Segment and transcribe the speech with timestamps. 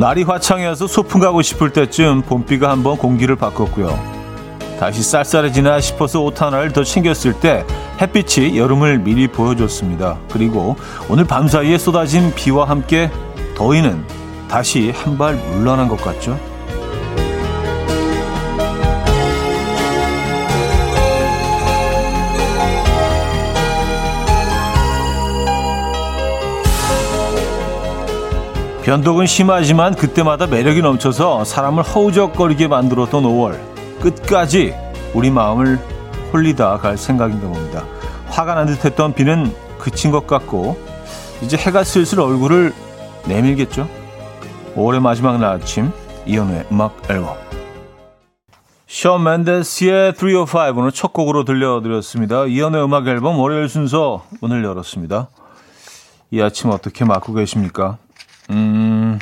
[0.00, 4.18] 날이 화창해서 소풍 가고 싶을 때쯤 봄비가 한번 공기를 바꿨고요.
[4.78, 7.66] 다시 쌀쌀해지나 싶어서 옷 하나를 더 챙겼을 때
[8.00, 10.18] 햇빛이 여름을 미리 보여줬습니다.
[10.32, 10.76] 그리고
[11.10, 13.10] 오늘 밤사이에 쏟아진 비와 함께
[13.54, 14.02] 더위는
[14.48, 16.40] 다시 한 발 물러난 것 같죠?
[28.90, 33.56] 변덕은 심하지만 그때마다 매력이 넘쳐서 사람을 허우적거리게 만들었던 5월.
[34.00, 34.74] 끝까지
[35.14, 35.76] 우리 마음을
[36.32, 37.84] 홀리다 갈 생각인가 봅니다.
[38.30, 40.76] 화가 난 듯했던 비는 그친 것 같고
[41.40, 42.72] 이제 해가 슬슬 얼굴을
[43.28, 43.88] 내밀겠죠.
[44.74, 45.92] 5월의 마지막 날 아침
[46.26, 47.36] 이연우의 음악 앨범
[48.88, 52.46] 션 맨데스의 305 오늘 첫 곡으로 들려드렸습니다.
[52.46, 55.28] 이연우의 음악 앨범 월요일 순서 오늘 열었습니다.
[56.32, 57.98] 이 아침 어떻게 맞고 계십니까?
[58.50, 59.18] 음,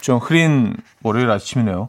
[0.00, 1.88] 좀 흐린 월요일 아침이네요.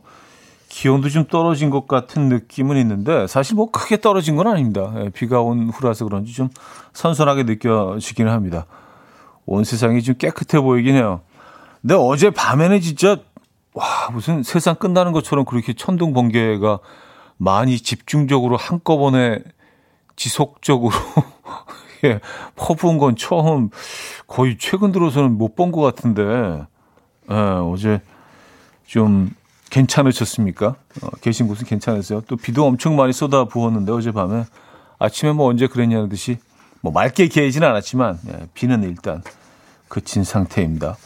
[0.69, 4.93] 기온도 좀 떨어진 것 같은 느낌은 있는데 사실 뭐 크게 떨어진 건 아닙니다.
[4.97, 6.49] 예, 비가 온 후라서 그런지 좀
[6.93, 8.65] 선선하게 느껴지기는 합니다.
[9.45, 11.21] 온 세상이 좀 깨끗해 보이긴 해요.
[11.81, 13.17] 근데 어제 밤에는 진짜
[13.73, 16.79] 와 무슨 세상 끝나는 것처럼 그렇게 천둥 번개가
[17.37, 19.39] 많이 집중적으로 한꺼번에
[20.15, 20.91] 지속적으로
[22.05, 22.19] 예,
[22.55, 23.69] 퍼부은 건 처음
[24.27, 26.23] 거의 최근 들어서는 못 본 것 같은데
[27.31, 28.01] 예, 어제
[28.87, 29.29] 좀
[29.69, 30.67] 괜찮으셨습니까?
[31.03, 32.21] 어, 계신 곳은 괜찮으세요?
[32.27, 34.45] 또 비도 엄청 많이 쏟아 부었는데 어젯밤에
[34.97, 36.37] 아침에 뭐 언제 그랬냐는 듯이
[36.81, 39.21] 뭐 맑게 개지는 않았지만 예, 비는 일단
[39.89, 40.97] 그친 상태입니다.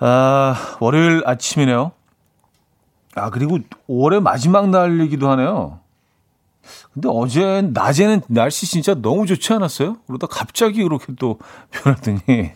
[0.00, 1.92] 아, 월요일 아침이네요.
[3.16, 5.80] 아, 그리고 5월의 마지막 날이기도 하네요.
[6.92, 9.96] 근데 어제 낮에는 날씨 진짜 너무 좋지 않았어요?
[10.06, 11.38] 그러다 갑자기 그렇게 또
[11.70, 12.20] 변하더니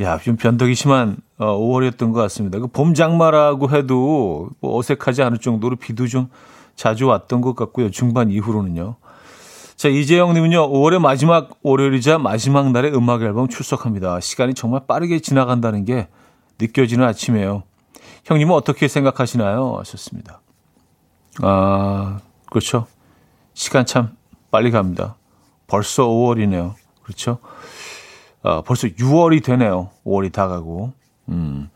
[0.00, 2.58] 야, 좀 변덕이 심한 어, 5월이었던 것 같습니다.
[2.58, 6.28] 그 봄 장마라고 해도 뭐 어색하지 않을 정도로 비도 좀
[6.74, 7.90] 자주 왔던 것 같고요.
[7.90, 8.96] 중반 이후로는요.
[9.76, 10.70] 자, 이재영 님은요.
[10.70, 14.20] 5월의 마지막 월요일이자 마지막 날의 음악 앨범 출석합니다.
[14.20, 16.08] 시간이 정말 빠르게 지나간다는 게
[16.60, 17.62] 느껴지는 아침이에요.
[18.24, 19.76] 형님은 어떻게 생각하시나요?
[19.78, 20.40] 하셨습니다.
[21.42, 22.18] 아,
[22.54, 22.86] 그렇죠.
[23.52, 24.16] 시간 참
[24.52, 25.16] 빨리 갑니다.
[25.66, 26.74] 벌써 5월이네요.
[27.02, 27.38] 그렇죠.
[28.44, 29.90] 아, 벌써 6월이 되네요.
[30.06, 30.92] 5월이 다 가고.
[31.30, 31.68] 음.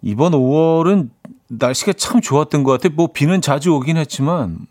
[0.00, 1.10] 이번 5월은
[1.48, 2.94] 날씨가 참 좋았던 것 같아요.
[2.96, 4.66] 뭐 비는 자주 오긴 했지만,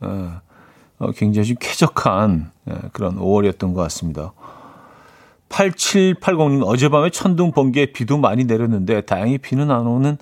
[0.00, 0.40] 어,
[0.98, 4.32] 어, 굉장히 쾌적한 예, 그런 5월이었던 것 같습니다.
[5.50, 10.18] 8780님, 어젯밤에 천둥, 번개, 비도 많이 내렸는데, 다행히 비는 안 오는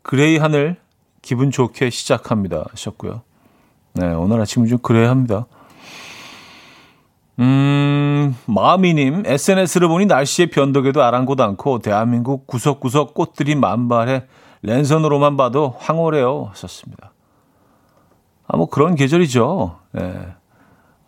[0.00, 0.78] gray 하늘
[1.26, 2.66] 기분 좋게 시작합니다.
[2.70, 3.22] 하셨고요.
[3.94, 5.46] 네, 오늘 아침은 좀 gray합니다.
[7.40, 14.26] 음, 마미님, SNS를 보니 날씨의 변덕에도 아랑곳 않고 대한민국 구석구석 꽃들이 만발해
[14.62, 16.50] 랜선으로만 봐도 황홀해요.
[16.52, 17.12] 하셨습니다.
[18.46, 19.80] 아, 뭐 그런 계절이죠.
[19.98, 20.28] 예.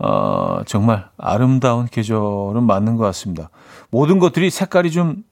[0.01, 3.51] 어, 정말 아름다운 계절은 맞는 것 같습니다.
[3.91, 5.23] 모든 것들이 색깔이 좀,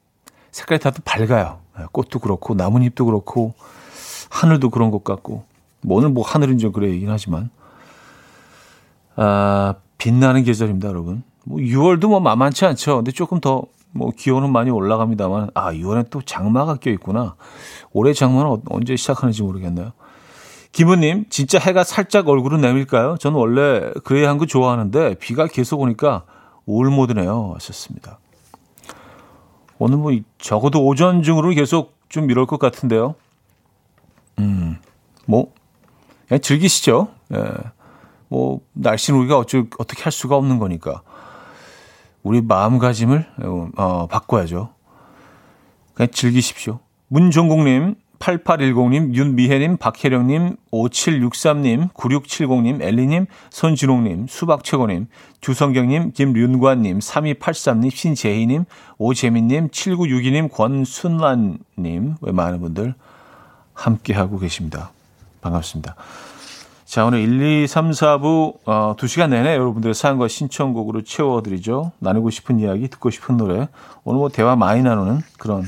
[0.53, 1.58] 색깔이 다들 밝아요.
[1.80, 3.54] 예, 꽃도 그렇고, 나뭇잎도 그렇고,
[4.36, 5.44] 하늘도 그런 것 같고,
[5.82, 7.50] 뭐 오늘 뭐 하늘은 좀 그래 얘긴 하지만,
[9.16, 11.22] 아, 빛나는 계절입니다, 여러분.
[11.44, 12.97] 뭐 6월도 뭐 만만치 않죠.
[12.97, 13.66] 근데 조금 더
[13.97, 17.34] 뭐 기온은 많이 올라갑니다만, 아, 6월엔 또 장마가 껴 있구나.
[17.92, 19.92] 올해 장마는 어, 언제 시작하는지 모르겠네요.
[20.72, 23.16] 김은님, 진짜 해가 살짝 얼굴은 내밀까요?
[23.18, 26.24] 저는 원래 그레이한 거 좋아하는데 비가 계속 오니까
[26.66, 27.53] 올 모드네요.
[27.54, 28.18] 하셨습니다.
[29.78, 33.14] 오늘 뭐 적어도 오전 중으로 계속 좀 이럴 것 같은데요.
[34.38, 34.78] 음,
[35.26, 35.52] 뭐
[36.28, 37.08] 그냥 즐기시죠.
[37.34, 37.42] 예.
[38.28, 41.02] 뭐 날씨는 우리가 어쩌 어떻게 할 수가 없는 거니까
[42.22, 43.27] 우리 마음가짐을
[43.77, 44.71] 어, 바꿔야죠.
[45.94, 46.80] 그냥 즐기십시오.
[47.09, 55.06] 문종국님, 8810님, 윤미혜님, 박혜령님, 5763님, 9670님, 엘리님, 손진홍님, 수박최고님,
[55.41, 58.65] 주성경님, 김윤관님, 3283님, 신재희님,
[58.98, 62.94] 오재민님, 7962님, 권순란님, 왜 많은 분들
[63.76, 64.90] 함께하고 계십니다.
[65.42, 65.94] 반갑습니다.
[66.84, 71.92] 자, 오늘 1, 2, 3, 4부, 어, 2시간 내내 여러분들의 사연과 신청곡으로 채워드리죠.
[71.98, 73.68] 나누고 싶은 이야기, 듣고 싶은 노래.
[74.04, 75.66] 오늘 뭐 대화 많이 나누는 그런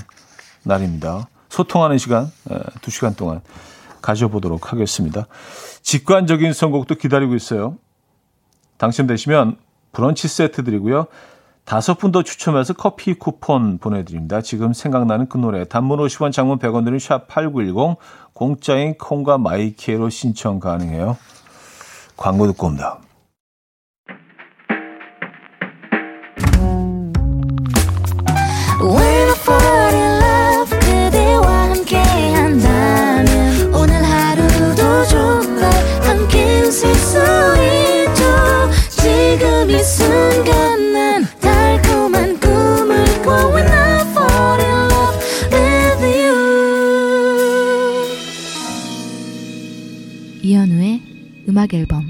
[0.63, 1.29] 날입니다.
[1.49, 2.31] 소통하는 시간,
[2.83, 3.41] 2시간 동안
[4.01, 5.27] 가져보도록 하겠습니다.
[5.83, 7.77] 직관적인 선곡도 기다리고 있어요.
[8.77, 9.57] 당첨되시면
[9.93, 11.07] 브런치 세트 드리고요.
[11.69, 14.41] 다섯 분 더 추첨해서 커피 쿠폰 보내드립니다.
[14.41, 17.97] 지금 생각나는 그 노래 단문 50원 장문 100원 드는 샵8910
[18.33, 21.19] 공짜인 콩과 마이케로 신청 가능해요.
[22.17, 23.01] 광고 듣고 옵니다.
[51.59, 52.05] 음악 앨범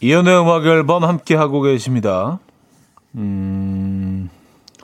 [0.00, 2.40] 이연의 음악 앨범 함께 하고 계십니다.
[3.14, 4.28] 음,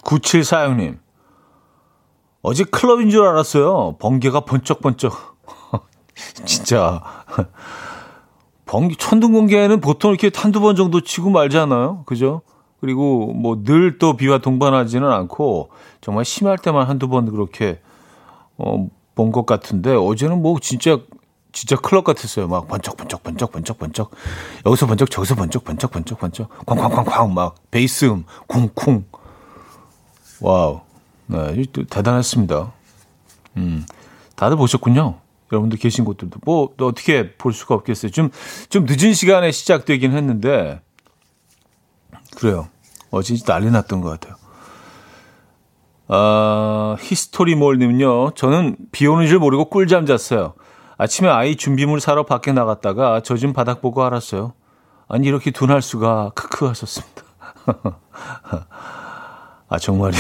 [0.04, 0.98] 9746님.
[2.42, 3.96] 어제 클럽인 줄 알았어요.
[3.98, 5.36] 번개가 번쩍번쩍.
[6.46, 7.02] 진짜.
[8.64, 12.04] 번개, 천둥번개는 보통 이렇게 한두 번 정도 치고 말잖아요.
[12.06, 12.42] 그죠?
[12.80, 15.70] 그리고 뭐 늘 또 비와 동반하지는 않고
[16.00, 17.80] 정말 심할 때만 한두 번 그렇게
[18.64, 20.98] 어, 본 것 같은데 어제는 뭐 진짜
[21.52, 22.48] 진짜 클럽 같았어요.
[22.48, 24.10] 막 번쩍 번쩍 번쩍 번쩍 번쩍
[24.64, 29.04] 여기서 번쩍 저기서 번쩍 번쩍 번쩍 번쩍 쾅쾅쾅쾅 막 베이스 음 쿵쿵
[30.40, 30.80] wow
[31.26, 32.72] 네 대단했습니다.
[33.58, 33.84] 음
[34.34, 35.18] 다들 보셨군요.
[35.52, 38.10] 여러분들 계신 곳들도 뭐 어떻게 볼 수가 없겠어요.
[38.10, 40.80] 좀좀 늦은 시간에 시작되긴 했는데
[42.36, 42.68] 그래요.
[43.10, 44.41] 어제 난리 났던 것 같아요.
[46.14, 48.32] 아, 히스토리몰님은요.
[48.32, 50.52] 저는 비 오는 줄 모르고 꿀잠 잤어요.
[50.98, 54.52] 아침에 아이 준비물 사러 밖에 나갔다가 젖은 바닥 보고 알았어요.
[55.08, 57.22] 아니 이렇게 둔할 수가 크크 하셨습니다.
[59.70, 60.12] 아 정말요?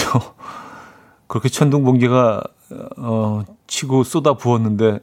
[1.26, 2.42] 그렇게 천둥 번개가
[2.96, 5.00] 어, 치고 쏟아 부었는데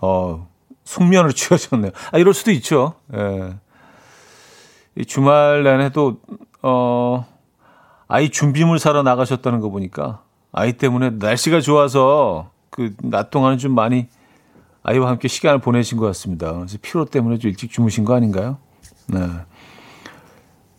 [0.00, 0.48] 어,
[0.84, 1.92] 숙면을 취하셨네요.
[2.12, 2.94] 아 이럴 수도 있죠.
[3.14, 3.56] 예.
[4.96, 6.16] 이 주말 내내도
[6.62, 7.26] 어
[8.08, 10.22] 아이 준비물 사러 나가셨다는 거 보니까
[10.52, 14.08] 아이 때문에 날씨가 좋아서 그 낮 동안은 좀 많이
[14.82, 16.52] 아이와 함께 시간을 보내신 것 같습니다.
[16.52, 18.58] 그래서 피로 때문에 좀 일찍 주무신 거 아닌가요?
[19.06, 19.20] 네.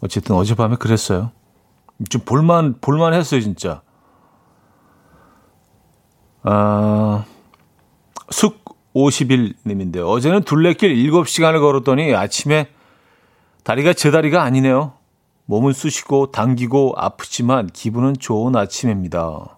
[0.02, 1.32] 어쨌든 어젯밤에 그랬어요.
[2.10, 3.82] 좀 볼만, 볼만 했어요, 진짜.
[6.44, 7.26] 아,
[8.30, 8.64] 숙
[8.94, 12.70] 50일님인데, 어제는 둘레길 7시간을 걸었더니 아침에
[13.64, 14.94] 다리가 제 다리가 아니네요.
[15.46, 19.58] 몸은 쑤시고 당기고 아프지만 기분은 좋은 아침입니다.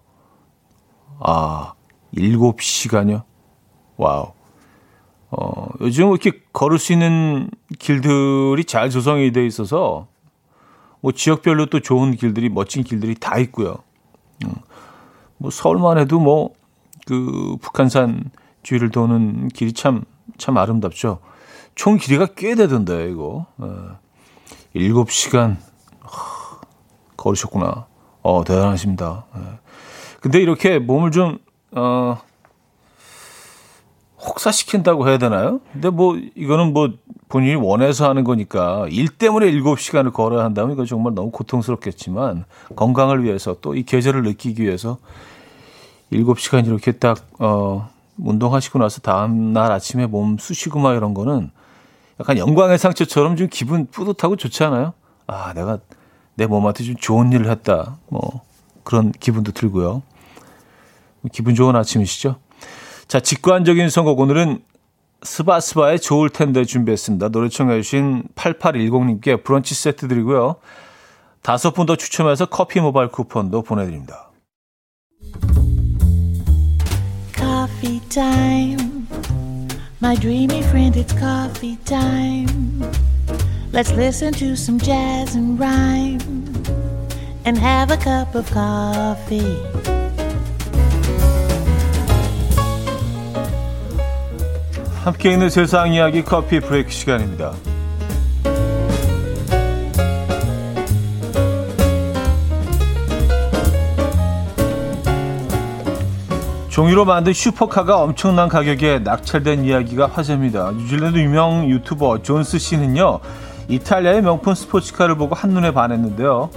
[1.20, 1.72] 아,
[2.14, 3.22] 7시간요?
[3.96, 4.32] wow.
[5.30, 10.08] 어, 요즘 이렇게 걸을 수 있는 길들이 잘 조성이 돼 있어서
[11.00, 13.76] 뭐 지역별로 또 좋은 길들이 멋진 길들이 다 있고요.
[14.44, 14.54] 음,
[15.36, 16.58] 뭐 서울만 해도 뭐
[17.08, 18.30] 그 북한산
[18.62, 21.20] 주위를 도는 길이 참참 아름답죠.
[21.74, 23.46] 총 길이가 꽤 되던데 이거.
[23.56, 23.98] 어,
[24.76, 25.56] 7시간 하,
[27.18, 27.86] 걸으셨구나.
[28.22, 29.26] 어, 대단하십니다.
[29.36, 29.40] 예.
[30.20, 31.38] 근데 이렇게 몸을 좀
[31.72, 32.18] 어,
[34.20, 35.60] 혹사시킨다고 해야 되나요?
[35.72, 36.90] 근데 뭐 이거는 뭐
[37.28, 42.44] 본인이 원해서 하는 거니까 일 때문에 7시간을 걸어야 한다면 이거 정말 너무 고통스럽겠지만
[42.74, 44.98] 건강을 위해서 또 이 계절을 느끼기 위해서
[46.12, 47.88] 7시간 이렇게 딱 어,
[48.18, 51.50] 운동하시고 나서 다음 날 아침에 몸 쑤시고 막 이런 거는
[52.18, 54.94] 약간 영광의 상처처럼 좀 기분 뿌듯하고 좋지 않아요?
[55.28, 55.78] 아, 내가
[56.38, 57.98] 내 몸한테 좀 좋은 일을 했다.
[58.08, 58.42] 뭐
[58.84, 60.02] 그런 기분도 들고요.
[61.32, 62.36] 기분 좋은 아침이시죠?
[63.08, 64.62] 자, 직관적인 선곡 오늘은
[65.20, 67.30] 스바스바의 좋을 텐데 준비했습니다.
[67.30, 70.56] 노래 청해 주신 8810님께 브런치 세트 드리고요.
[71.42, 74.30] 다섯 분 더 추첨해서 커피 모바일 쿠폰도 보내드립니다.
[77.36, 79.08] Coffee time.
[80.00, 82.84] My dreamy friend, it's coffee time.
[83.70, 86.18] Let's listen to some jazz and rhyme
[87.44, 89.62] and have a cup of coffee.
[95.04, 97.52] 함께 있는 세상 이야기 커피 브레이크 시간입니다.
[106.70, 110.70] 종이로 만든 슈퍼카가 엄청난 가격에 낙찰된 이야기가 화제입니다.
[110.72, 113.18] 뉴질랜드 유명 유튜버 존스 씨는요,
[113.68, 116.50] 이탈리아의 명품 스포츠카를 보고 한눈에 반했는데요.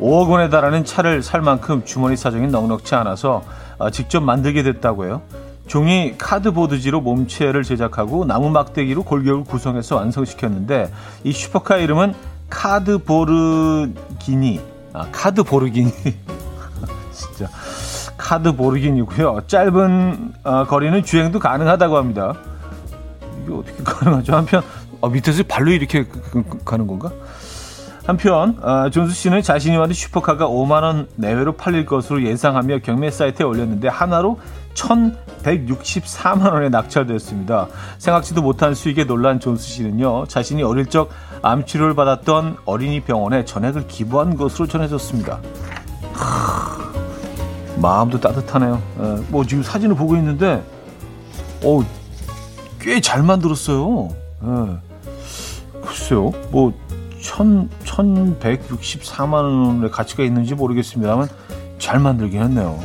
[0.00, 3.42] 5억 원에 달하는 차를 살 만큼 주머니 사정이 넉넉치 않아서
[3.78, 5.22] 아, 직접 만들게 됐다고 해요.
[5.66, 10.92] 종이 cardboard지로 몸체를 제작하고 나무 막대기로 골격을 구성해서 완성시켰는데
[11.24, 12.14] 이 슈퍼카 이름은
[12.48, 13.90] 카드보르기니.
[14.92, 15.92] 아 카드보르기니.
[17.12, 17.48] 진짜.
[18.16, 19.42] 카드보르기니고요.
[19.48, 22.34] 짧은 어, 거리는 주행도 가능하다고 합니다.
[23.42, 24.36] 이게 어떻게 가능하죠?
[24.36, 24.62] 한편
[25.00, 26.06] 어, 밑에서 발로 이렇게
[26.64, 27.10] 가는 건가
[28.04, 33.44] 한편 어, 존스 씨는 자신이 만든 슈퍼카가 5만 원 내외로 팔릴 것으로 예상하며 경매 사이트에
[33.44, 34.38] 올렸는데 하나로
[34.74, 37.66] 1,164만 원에 낙찰됐습니다.
[37.98, 41.08] 생각지도 못한 수익에 놀란 존스 씨는요, 자신이 어릴 적
[41.42, 45.38] 암 치료를 받았던 어린이 병원에 전액을 기부한 것으로 전해졌습니다.
[46.12, 46.78] 하,
[47.80, 48.82] 마음도 따뜻하네요.
[49.00, 50.62] 에, 뭐 지금 사진을 보고 있는데,
[51.62, 51.84] 어,
[52.80, 54.08] 꽤 잘 만들었어요.
[54.42, 55.80] 예.
[55.86, 56.72] 글쎄요, 뭐,
[57.20, 61.28] 천, 1164만 원의 가치가 있는지 모르겠습니다만,
[61.78, 62.80] 잘 만들긴 했네요.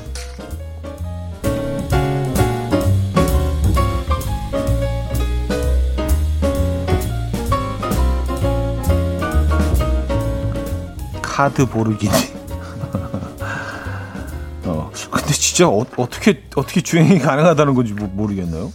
[11.21, 12.11] 카드 보르기니.
[14.65, 18.71] 어, 근데 진짜 어, 떻게 어떻게 주행이 가능하다는 건지 모르겠네요.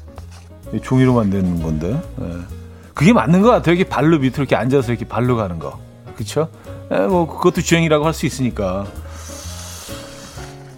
[0.83, 2.03] 종이로 만드는 건데.
[2.21, 2.66] 예.
[2.97, 3.75] 그게 맞는 것 같아요.
[3.75, 5.79] 이렇게 발로 밑으로 이렇게 앉아서 이렇게 발로 가는 거.
[6.17, 6.49] 그쵸?
[6.91, 8.87] 예, 뭐, 그것도 주행이라고 할 수 있으니까.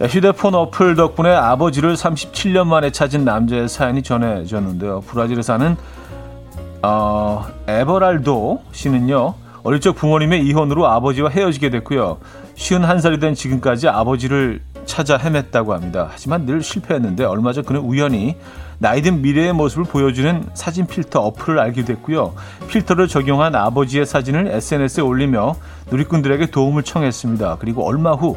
[0.01, 5.01] 휴대폰 어플 덕분에 아버지를 37년 만에 찾은 남자의 사연이 전해졌는데요.
[5.07, 5.77] 브라질에 사는
[6.81, 9.35] 어, 에버랄도 씨는요.
[9.63, 12.17] 어릴 적 부모님의 이혼으로 아버지와 헤어지게 됐고요.
[12.55, 16.09] 51살이 된 지금까지 아버지를 찾아 헤맸다고 합니다.
[16.11, 18.35] 하지만 늘 실패했는데 얼마 전 그는 우연히
[18.79, 22.33] 나이든 미래의 모습을 보여주는 사진 필터 어플을 알게 됐고요.
[22.67, 25.55] 필터를 적용한 아버지의 사진을 SNS에 올리며
[25.91, 27.57] 누리꾼들에게 도움을 청했습니다.
[27.59, 28.35] 그리고 얼마 후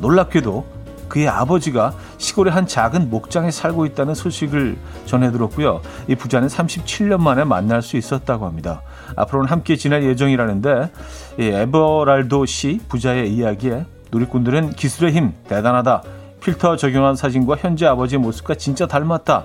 [0.00, 0.64] 놀랍게도
[1.08, 5.82] 그의 아버지가 시골의 한 작은 목장에 살고 있다는 소식을 전해 들었고요.
[6.08, 8.82] 이 부자는 37년 만에 만날 수 있었다고 합니다.
[9.14, 10.90] 앞으로는 함께 지낼 예정이라는데
[11.38, 13.84] 이 에버랄도 씨 부자의 이야기에
[14.16, 16.02] 누리꾼들은 기술의 힘 대단하다.
[16.40, 19.44] 필터 적용한 사진과 현재 아버지의 모습과 진짜 닮았다.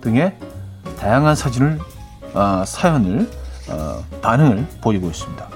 [0.00, 0.36] 등의
[0.98, 1.78] 다양한 사진을
[2.34, 3.30] 아, 사연을
[3.68, 5.48] 아, 반응을 보이고 있습니다.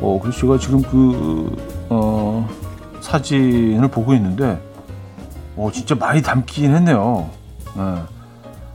[0.00, 2.48] 어, 그래서 제가 지금 그 어,
[3.00, 4.60] 사진을 보고 있는데,
[5.56, 7.28] 어, 진짜 많이 담긴 했네요.
[7.76, 8.02] 네.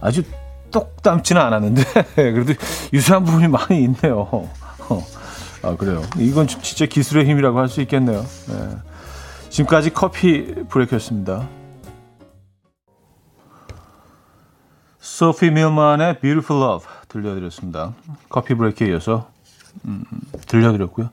[0.02, 0.24] 아주
[0.72, 1.84] 똑 닮지는 않았는데,
[2.16, 2.54] 그래도
[2.94, 4.28] 유사한 부분이 많이 있네요.
[4.90, 5.04] 어.
[5.64, 6.02] 아, 그래요.
[6.18, 8.22] 이건 진짜 기술의 힘이라고 할 수 있겠네요.
[8.22, 8.78] 네.
[9.50, 11.48] 지금까지 커피 브레이크였습니다.
[15.00, 17.94] 소피 밀만의 Beautiful Love 들려드렸습니다.
[18.30, 19.30] 커피 브레이크에 이어서
[19.86, 20.04] 음,
[20.48, 21.10] 들려드렸고요.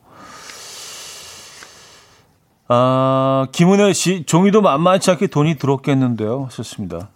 [2.68, 6.48] 아, 김은혜 씨, 종이도 만만치 않게 돈이 들었겠는데요.
[6.50, 7.08] 썼습니다.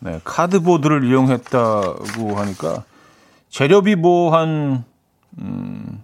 [0.00, 2.84] 네, cardboard를 이용했다고 하니까
[3.50, 4.84] 재료비 뭐 한,
[5.38, 6.03] 음,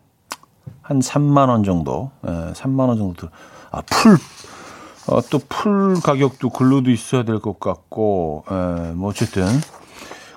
[0.91, 3.29] 한 3만 원 정도, 예, 3만 원 정도 들,
[3.71, 4.19] 아, 풀,
[5.07, 9.45] 어, 또 풀 가격도 glue도 있어야 될 것 같고, 예, 뭐 어쨌든.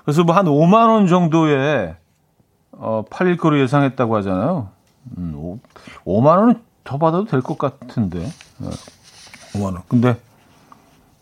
[0.06, 1.96] 그래서 뭐 한 5만 원 정도에,
[2.74, 4.70] 어, 팔릴 거로 예상했다고 하잖아요.
[5.18, 5.34] 음,
[6.06, 8.24] 5, 5만 원은 더 받아도 될 것 같은데.
[8.60, 8.70] 어,
[9.54, 9.82] 5만 원.
[9.88, 10.16] 근데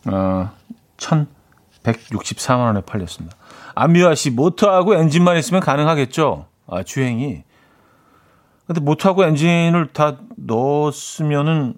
[0.08, 0.50] 어,
[0.98, 3.38] 1,164만 원에 팔렸습니다.
[3.76, 6.48] 안미화 씨, 모터하고 엔진만 있으면 가능하겠죠?
[6.68, 7.44] 아, 주행이.
[8.74, 11.74] 근데 모터하고 엔진을 다 넣었으면은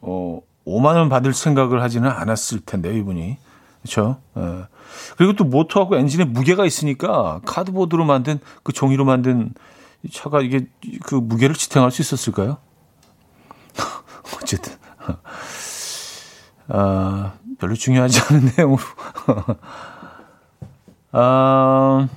[0.00, 3.38] 어, 5만 원 받을 생각을 하지는 않았을 텐데 이분이.
[3.82, 4.20] 그렇죠?
[4.36, 4.66] 예.
[5.16, 9.54] 그리고 또 모터하고 엔진에 무게가 있으니까 카드보드로 만든 그 종이로 만든
[10.10, 10.66] 차가 이게
[11.04, 12.58] 그 무게를 지탱할 수 있었을까요?
[14.42, 14.72] 어쨌든.
[16.68, 18.82] 아, 별로 중요하지 않은 내용으로.
[21.12, 22.08] 아,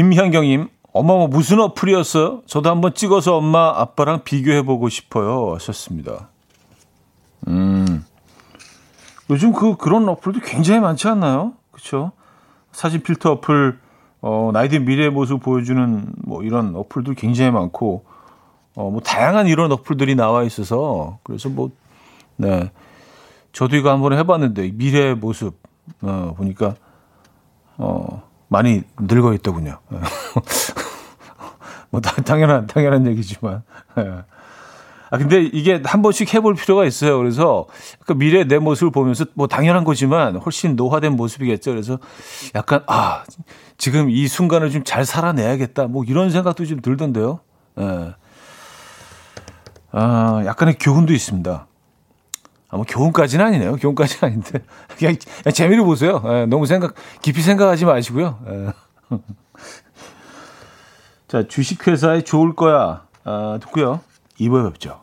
[0.00, 2.40] 김현경님, 뭐 무슨 어플이었어요?
[2.46, 5.52] 저도 한번 찍어서 엄마 아빠랑 비교해보고 싶어요.
[5.56, 6.30] 하셨습니다.
[7.48, 8.02] 음,
[9.28, 11.52] 요즘 그, 그런 어플도 굉장히 많지 않나요?
[11.70, 12.12] 그쵸?
[12.72, 13.78] 사진 필터 어플,
[14.22, 18.06] 어, 나이든 미래의 모습 보여주는 뭐 이런 어플도 굉장히 많고,
[18.76, 21.72] 어, 뭐 다양한 이런 어플들이 나와 있어서, 그래서 뭐,
[22.36, 22.70] 네.
[23.52, 25.60] 저도 이거 한번 해봤는데, 미래의 모습,
[26.00, 26.74] 어, 보니까,
[27.76, 29.78] 어, 많이 늙어 있더군요.
[31.90, 33.62] 뭐, 당연한, 당연한 얘기지만.
[33.98, 34.22] 예.
[35.12, 37.18] 아, 근데 이게 한 번씩 해볼 필요가 있어요.
[37.18, 37.66] 그래서
[38.06, 41.70] 그 미래 내 모습을 보면서 뭐 당연한 거지만 훨씬 노화된 모습이겠죠.
[41.72, 41.98] 그래서
[42.54, 43.24] 약간, 아,
[43.78, 45.86] 지금 이 순간을 좀 잘 살아내야겠다.
[45.86, 47.40] 뭐 이런 생각도 좀 들던데요.
[47.80, 48.14] 예.
[49.92, 51.66] 아, 약간의 교훈도 있습니다.
[52.70, 53.76] 아, 뭐 교훈까지는 아니네요.
[53.76, 54.60] 교훈까지는 아닌데.
[54.96, 56.22] 그냥, 그냥 재미를 보세요.
[56.26, 58.38] 예, 너무 생각, 깊이 생각하지 마시고요.
[58.48, 58.72] 예.
[61.28, 63.06] 자, 주식회사에 좋을 거야.
[63.24, 64.00] 아, 듣고요.
[64.40, 65.00] 2부에 뵙죠.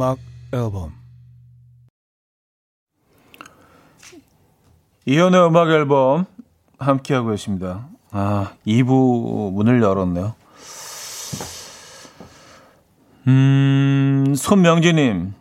[0.00, 0.16] 음악
[0.54, 0.94] 앨범
[5.04, 6.24] 이현우의 음악 앨범
[6.78, 7.86] 함께하고 계십니다.
[8.10, 10.34] 아, 2부 문을 열었네요.
[13.28, 15.34] 음, 손명진님.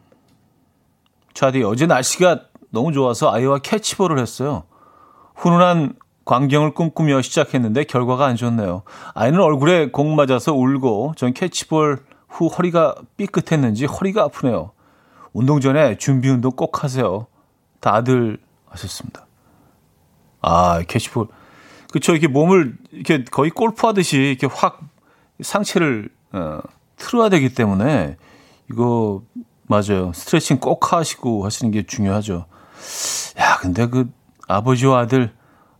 [1.34, 4.64] 차디, 어제 날씨가 너무 좋아서 아이와 캐치볼을 했어요.
[5.36, 5.94] 훈훈한
[6.26, 8.84] 광경을 꿈꾸며 시작했는데 결과가 안 좋네요.
[9.14, 14.72] 아이는 얼굴에 공 맞아서 울고 전 캐치볼 후 허리가 삐끗했는지 허리가 아프네요.
[15.34, 17.28] 운동 전에 준비 운동 꼭 하세요.
[17.80, 19.26] 다들 하셨습니다.
[20.42, 21.28] 아, 캐치볼.
[21.92, 22.14] 그쵸.
[22.14, 24.80] 이렇게 몸을 이렇게 거의 골프 하듯이 이렇게 확
[25.42, 26.60] 상체를, 어,
[26.98, 28.18] 틀어야 되기 때문에
[28.72, 29.24] 이거,
[29.68, 30.12] 맞아요.
[30.14, 32.46] 스트레칭 꼭 하시고 하시는 게 중요하죠.
[33.40, 34.10] 야, 근데 그
[34.48, 35.32] 아버지와 아들,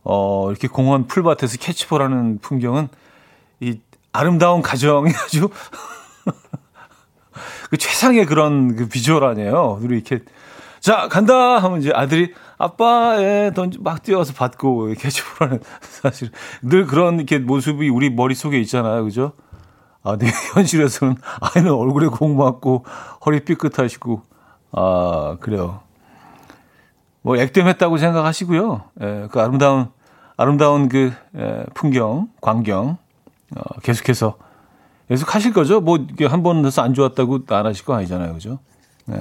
[0.02, 2.88] 어, 이렇게 공원 풀밭에서 캐치볼 하는 풍경은
[3.60, 3.80] 이
[4.12, 5.48] 아름다운 가정이 아주
[7.70, 9.78] 그 최상의 그런 그 비주얼 아니에요.
[9.80, 10.20] 우리 이렇게
[10.80, 16.30] 자 간다 하면 이제 아들이 아빠에 던지 막 뛰어서 받고 캐치볼하는 사실
[16.62, 19.32] 늘 그런 이렇게 모습이 우리 머릿 속에 있잖아요, 그죠?
[20.02, 22.84] 아, 네 현실에서는 아이는 얼굴에 공 맞고
[23.24, 24.22] 허리 삐끗하시고
[24.72, 25.80] 아 그래요.
[27.22, 28.82] 뭐 액땜했다고 생각하시고요.
[29.02, 29.88] 예, 그 아름다운
[30.36, 32.96] 아름다운 그 예, 풍경, 광경
[33.56, 34.36] 어, 계속해서
[35.10, 35.80] 계속 하실 거죠?
[35.80, 38.60] 뭐 이게 한번 해서 안 좋았다고 안 하실 거 아니잖아요, 그죠?
[39.06, 39.20] 네.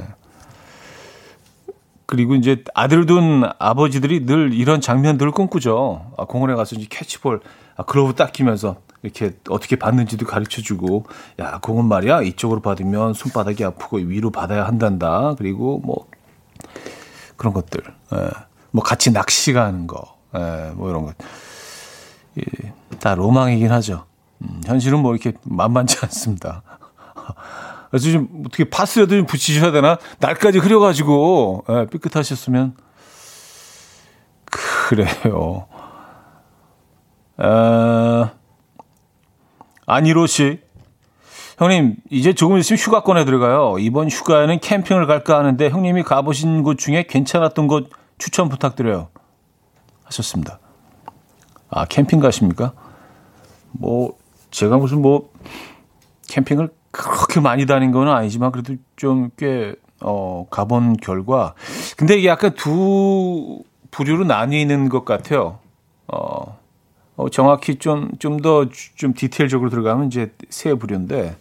[2.05, 6.11] 그리고 이제 아들 둔 아버지들이 늘 이런 장면들을 꿈꾸죠.
[6.15, 7.41] 아, 공원에 가서 이제 캐치볼,
[7.75, 11.05] 아, 글러브 딱 끼면서 이렇게 어떻게 받는지도 가르쳐 주고,
[11.39, 15.33] 야, 공은 말이야, 이쪽으로 받으면 손바닥이 아프고 위로 받아야 한단다.
[15.39, 16.05] 그리고 뭐,
[17.35, 17.81] 그런 것들.
[18.13, 18.29] 예.
[18.69, 20.17] 뭐 같이 낚시 가는 거.
[20.35, 21.15] 예, 뭐 이런 것.
[22.37, 24.05] 예, 다 로망이긴 하죠.
[24.41, 26.63] 음, 현실은 뭐 이렇게 만만치 않습니다.
[27.89, 29.97] 그래서 좀 어떻게 파스라도 좀 붙이셔야 되나?
[30.19, 32.75] 날까지 흐려가지고 예, 삐끗하셨으면
[34.89, 35.67] 그래요.
[37.37, 38.29] 어,
[39.85, 40.59] 안희로 씨.
[41.57, 43.77] 형님, 이제 조금 있으면 휴가권에 들어가요.
[43.79, 49.09] 이번 휴가에는 캠핑을 갈까 하는데 형님이 가보신 곳 중에 괜찮았던 곳 추천 부탁드려요.
[50.05, 50.59] 하셨습니다.
[51.69, 52.73] 아, 캠핑 가십니까?
[53.71, 54.17] 뭐,
[54.51, 55.31] 제가 무슨 뭐,
[56.27, 61.53] 캠핑을 그렇게 많이 다닌 건 아니지만 그래도 좀 꽤, 어, 가본 결과.
[61.97, 65.59] 근데 이게 약간 두 부류로 나뉘는 것 같아요.
[66.07, 66.57] 어,
[67.15, 71.35] 어 정확히 좀, 좀더좀 디테일적으로 들어가면 이제 세 부류인데,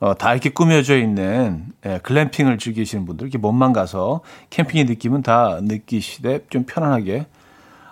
[0.00, 5.60] 어, 다 이렇게 꾸며져 있는 예, 글램핑을 즐기시는 분들, 이렇게 몸만 가서 캠핑의 느낌은 다
[5.62, 7.26] 느끼시되 좀 편안하게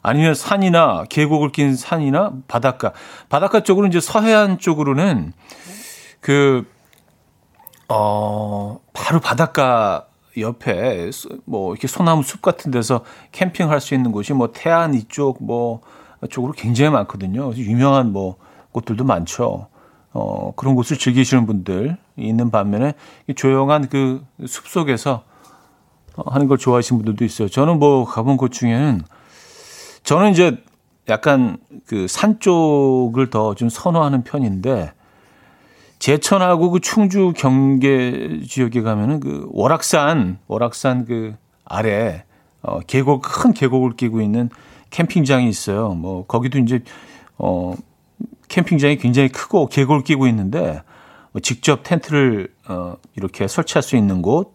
[0.03, 2.93] 아니면 산이나 계곡을 낀 산이나 바닷가.
[3.29, 5.33] 바닷가 쪽으로 이제 서해안 쪽으로는
[6.21, 6.67] 그,
[7.89, 10.07] 어, 바로 바닷가
[10.39, 11.11] 옆에
[11.45, 15.81] 뭐 이렇게 소나무 숲 같은 데서 캠핑할 수 있는 곳이 뭐 태안 이쪽 뭐
[16.31, 17.53] 쪽으로 굉장히 많거든요.
[17.57, 18.37] 유명한 뭐
[18.73, 19.69] 곳들도 많죠.
[20.13, 22.95] 어, 그런 곳을 즐기시는 분들 있는 반면에
[23.37, 25.25] 조용한 그 숲 속에서
[26.27, 27.49] 하는 걸 좋아하시는 분들도 있어요.
[27.49, 29.03] 저는 뭐 가본 곳 중에는
[30.05, 30.57] 저는 이제
[31.09, 34.93] 약간 그 산 쪽을 더 좀 선호하는 편인데
[35.99, 41.35] 제천하고 그 충주 경계 지역에 가면은 그 월악산 월악산 그
[41.65, 42.25] 아래
[42.63, 44.49] 어 계곡 큰 계곡을 끼고 있는
[44.91, 45.91] 캠핑장이 있어요.
[45.91, 46.83] 뭐 거기도 이제
[47.39, 47.75] 어
[48.49, 50.83] 캠핑장이 굉장히 크고 계곡을 끼고 있는데
[51.33, 54.55] 뭐 직접 텐트를 어 이렇게 설치할 수 있는 곳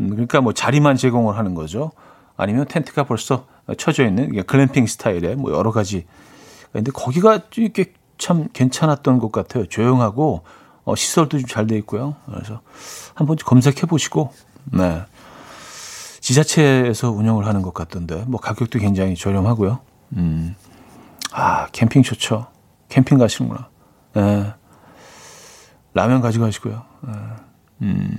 [0.00, 1.92] 음, 그러니까 뭐 자리만 제공을 하는 거죠.
[2.36, 6.06] 아니면 텐트가 벌써 쳐져 있는 글램핑 스타일의 뭐 여러 가지.
[6.72, 9.66] 근데 거기가 이렇게 참 괜찮았던 것 같아요.
[9.66, 10.42] 조용하고
[10.84, 12.16] 어, 시설도 좀 잘 돼 있고요.
[12.30, 12.60] 그래서
[13.14, 14.32] 한번 검색해 보시고
[14.66, 15.02] 네.
[16.20, 19.80] 지자체에서 운영을 하는 것 같던데 뭐 가격도 굉장히 저렴하고요.
[20.16, 20.54] 음.
[21.32, 22.46] 아, 캠핑 좋죠.
[22.88, 23.68] 캠핑 가시는구나.
[24.14, 24.52] 네.
[25.94, 26.82] 라면 가져가시고요.
[27.06, 27.12] 네.
[27.82, 28.16] 음.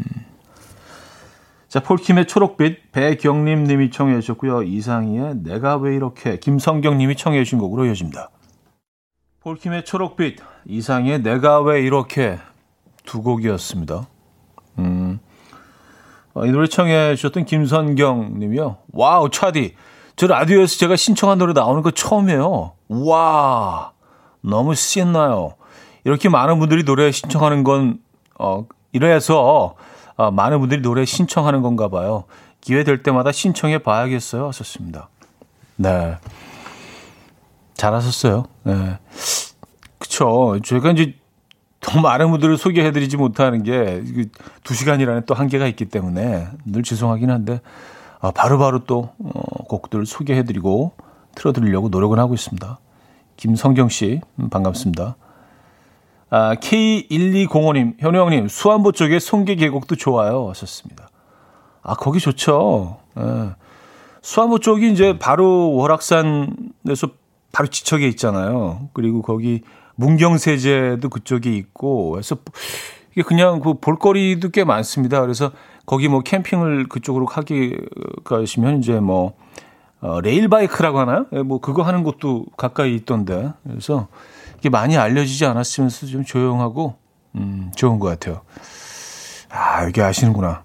[1.68, 4.64] 자, 폴킴의 초록빛, 배경림 님이 청해 주셨고요.
[4.64, 8.30] 이상희의 내가 왜 이렇게, 김성경 님이 청해 주신 곡으로 이어집니다.
[9.42, 12.40] 폴킴의 초록빛, 이상희의 내가 왜 이렇게
[13.06, 14.08] 두 곡이었습니다.
[14.80, 15.20] 음.
[16.34, 18.78] 어, 이 노래 청해 주셨던 김선경 님이요.
[18.94, 19.76] wow, 차디.
[20.16, 22.74] 저 라디오에서 제가 신청한 노래 나오는 거 처음이에요.
[22.88, 23.92] 와,
[24.40, 25.56] 너무 신나요.
[26.06, 28.00] 이렇게 많은 분들이 노래 신청하는 건,
[28.40, 29.76] 어, 이래서
[30.18, 32.26] 어, 많은 분들이 노래 신청하는 건가 봐요.
[32.62, 34.48] 기회 될 때마다 신청해 봐야겠어요.
[34.48, 35.10] 하셨습니다.
[35.78, 36.18] 네.
[37.76, 38.46] 잘하셨어요.
[38.64, 38.98] 네.
[40.00, 40.60] 그쵸.
[40.64, 41.16] 저희가 이제
[41.80, 44.04] 더 많은 분들을 소개해드리지 못하는 게
[44.64, 47.62] 두 시간이라는 또 한계가 있기 때문에 늘 죄송하긴 한데
[48.20, 50.94] 아, 바로바로 또 어, 곡들을 소개해드리고
[51.36, 52.80] 틀어드리려고 노력을 하고 있습니다.
[53.38, 55.16] 김성경 씨 음, 반갑습니다.
[56.30, 60.50] 아, K1205님, 현우 형님, 수안보 쪽에 송계 계곡도 좋아요.
[60.50, 61.10] 하셨습니다.
[61.82, 62.98] 아, 거기 좋죠.
[63.18, 63.56] 예.
[64.22, 67.08] 수안보 쪽이 이제 바로 월악산에서
[67.54, 68.90] 바로 지척에 있잖아요.
[68.94, 69.62] 그리고 거기
[69.96, 72.36] 문경세제도 그쪽에 있고 그래서
[73.14, 75.22] 이게 그냥 그 볼거리도 꽤 많습니다.
[75.22, 75.52] 그래서
[75.86, 77.78] 거기 뭐 캠핑을 그쪽으로 하기
[78.26, 79.34] 가시면 이제 뭐
[80.02, 81.26] 어, 레일바이크라고 하나요?
[81.34, 83.54] 예, 뭐 그거 하는 곳도 가까이 있던데.
[83.64, 84.08] 그래서
[84.58, 86.96] 이게 많이 알려지지 않았으면서 좀 조용하고
[87.36, 88.42] 음, 좋은 것 같아요.
[89.50, 90.64] 아, 여기 아시는구나.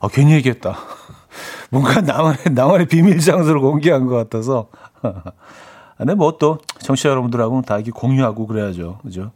[0.00, 0.76] 아, 괜히 얘기했다.
[1.70, 4.68] 뭔가 나만의, 나만의 비밀 장소를 공개한 것 같아서.
[5.96, 8.98] 근데 뭐 또, 청취자 여러분들하고는 다 이렇게 공유하고 그래야죠.
[9.02, 9.32] 그죠?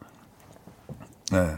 [1.33, 1.57] 네.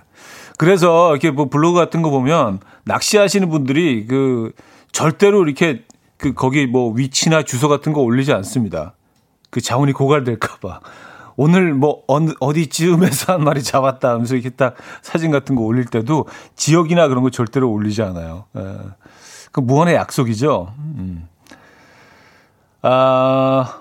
[0.59, 4.53] 그래서 이렇게 뭐 블로그 같은 거 보면 낚시하시는 분들이 그
[4.93, 5.85] 절대로 이렇게
[6.19, 8.95] 그 거기 뭐 위치나 주소 같은 거 올리지 않습니다.
[9.49, 10.81] 그 자원이 고갈될까봐.
[11.37, 16.27] 오늘 뭐 어느 어디쯤에서 한 마리 잡았다 하면서 이렇게 딱 사진 같은 거 올릴 때도
[16.57, 18.45] 지역이나 그런 거 절대로 올리지 않아요.
[18.57, 18.77] 예.
[19.53, 20.73] 그 무언의 약속이죠.
[20.79, 21.29] 음.
[22.83, 23.81] 아,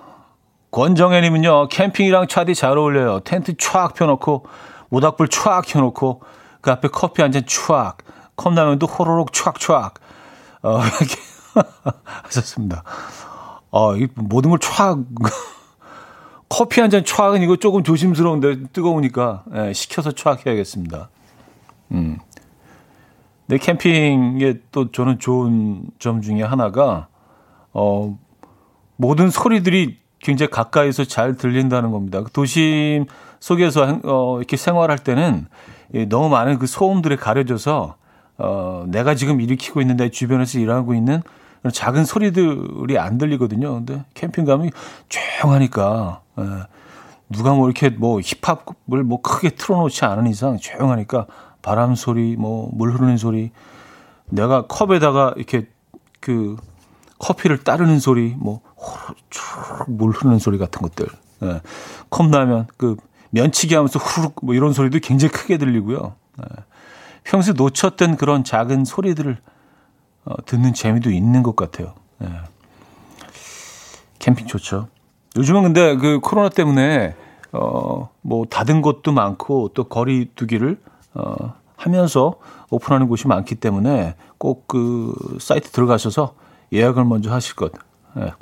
[0.71, 3.21] 권정혜님은요, 캠핑이랑 차디 잘 어울려요.
[3.21, 4.45] 텐트 촥 펴놓고,
[4.89, 6.21] 모닥불 촥 켜놓고,
[6.61, 7.95] 그 앞에 커피 한 잔 촥,
[8.35, 9.93] 컵라면도 호로록 촥촥,
[10.63, 11.15] 어, 이렇게
[12.23, 12.83] 하셨습니다.
[13.71, 15.05] 어, 이 모든 걸 촥,
[16.49, 21.09] 커피 한 잔 촥은 이거 조금 조심스러운데, 뜨거우니까, 예, 식혀서 촥 해야겠습니다.
[21.91, 22.17] 음.
[23.47, 27.07] 근 캠핑에 또 저는 좋은 점 중에 하나가,
[27.73, 28.17] 어,
[28.95, 32.21] 모든 소리들이 굉장히 가까이서 잘 들린다는 겁니다.
[32.23, 33.05] 그 도심
[33.39, 35.47] 속에서 어, 이렇게 생활할 때는
[36.09, 37.95] 너무 많은 그 소음들에 가려져서
[38.37, 41.21] 어, 내가 지금 일으키고 있는 데 주변에서 일하고 있는
[41.73, 43.73] 작은 소리들이 안 들리거든요.
[43.73, 44.71] 근데 캠핑 가면
[45.09, 46.43] 조용하니까 예,
[47.29, 51.27] 누가 뭐 이렇게 뭐 힙합을 뭐 크게 틀어놓지 않은 이상 조용하니까
[51.61, 53.51] 바람 소리, 뭐 물 흐르는 소리,
[54.29, 55.67] 내가 컵에다가 이렇게
[56.19, 56.55] 그
[57.19, 61.07] 커피를 따르는 소리, 뭐물 흐르는 소리 같은 것들,
[61.43, 61.61] 예.
[62.09, 62.95] 컵라면 그
[63.31, 66.15] 면치기 하면서 후룩 뭐 이런 소리도 굉장히 크게 들리고요.
[66.39, 66.63] 예.
[67.25, 69.37] 평소에 놓쳤던 그런 작은 소리들을
[70.29, 71.95] 어, 듣는 재미도 있는 것 같아요.
[72.23, 72.27] 예.
[74.19, 74.87] 캠핑 좋죠.
[75.35, 77.15] 요즘은 근데 그 코로나 때문에
[77.51, 80.79] 어, 뭐 닫은 곳도 많고 또 거리 두기를
[81.15, 82.35] 어, 하면서
[82.69, 86.35] 오픈하는 곳이 많기 때문에 꼭 그 사이트 들어가셔서
[86.71, 87.71] 예약을 먼저 하실 것
[88.17, 88.33] 예.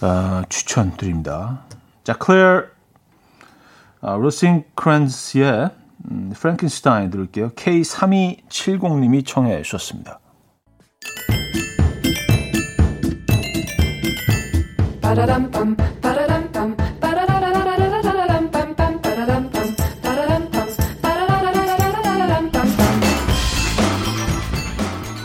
[0.00, 1.62] 아, 추천드립니다.
[2.04, 2.64] 자, 클레어
[4.00, 5.70] 아, 로싱크란스의
[6.10, 7.50] 음, 프랭켄스타인 들을게요.
[7.50, 10.20] K3270님이 청해 주셨습니다.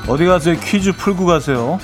[0.08, 0.56] 어디 가세요?
[0.60, 1.80] 퀴즈 풀고 가세요.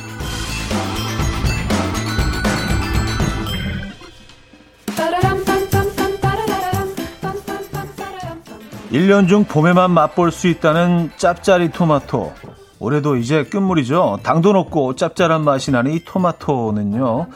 [8.91, 12.33] 1년 중 봄에만 맛볼 수 있다는 짭짜리 토마토.
[12.79, 14.19] 올해도 이제 끝물이죠.
[14.23, 17.27] 당도 높고 짭짤한 맛이 나는 이 토마토는요.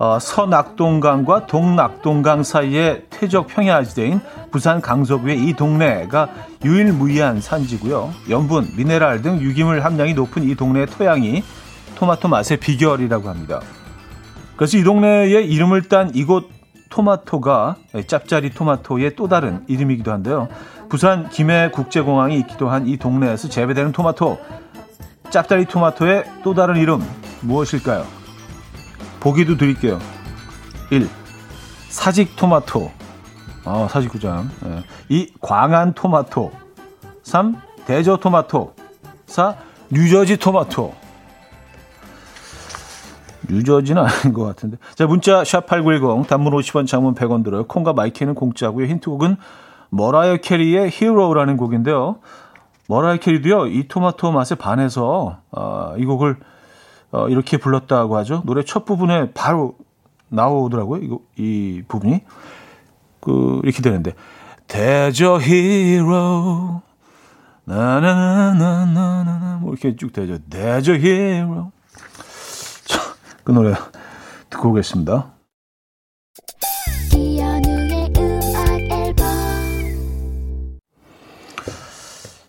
[0.00, 6.28] 어, 서낙동강과 동낙동강 사이에 퇴적 평야지대인 부산 강서구의 이 동네가
[6.64, 8.12] 유일무이한 산지고요.
[8.28, 11.42] 염분, 미네랄 등 유기물 함량이 높은 이 동네의 토양이
[11.96, 13.60] 토마토 맛의 비결이라고 합니다.
[14.56, 16.50] 그래서 이 동네의 이름을 딴 이곳
[16.90, 20.48] 토마토가 짭짜리 토마토의 또 다른 이름이기도 한데요.
[20.88, 24.38] 부산 김해 국제공항이 있기도 한 이 동네에서 재배되는 토마토,
[25.30, 27.02] 짭짜리 토마토의 또 다른 이름
[27.42, 28.06] 무엇일까요?
[29.20, 29.98] 보기도 드릴게요.
[30.90, 31.08] 1.
[31.88, 32.90] 사직 토마토.
[33.64, 34.48] 아, 사직구장.
[34.62, 34.82] 네.
[35.08, 35.32] 2.
[35.40, 36.52] 광안 토마토.
[37.22, 37.56] 3.
[37.84, 38.74] 대저 토마토.
[39.26, 39.56] 4.
[39.90, 40.94] 뉴저지 토마토.
[43.50, 44.78] 뉴저지는 아닌 것 같은데.
[44.94, 47.66] 자, 문자 샵8910 단문 50원 장문 100원 들어요.
[47.66, 48.86] 콩과 마이크는 공짜고요.
[48.86, 49.36] 힌트곡은
[49.90, 52.20] 머라이어 캐리의 Hero라는 곡인데요.
[52.88, 53.66] 머라이어 캐리도요.
[53.66, 56.36] 이 토마토 맛에 반해서 어, 이 곡을
[57.10, 58.42] 어, 이렇게 불렀다고 하죠.
[58.44, 59.76] 노래 첫 부분에 바로
[60.28, 61.02] 나오더라고요.
[61.02, 62.22] 이거 이 부분이
[63.20, 64.14] 그 이렇게 되는데
[64.66, 66.82] 대저 히로
[67.64, 70.38] 나나나나나나 뭐 이렇게 쭉 되죠.
[70.50, 71.72] 대저 히로
[73.44, 73.74] 그 노래
[74.50, 75.37] 듣고 오겠습니다.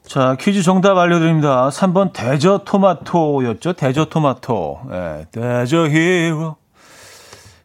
[0.10, 1.70] 자, 퀴즈 정답 알려드립니다.
[1.70, 3.74] 3번 대저 토마토였죠.
[3.74, 4.80] 대저 토마토.
[4.90, 6.56] 네, 대저 히로.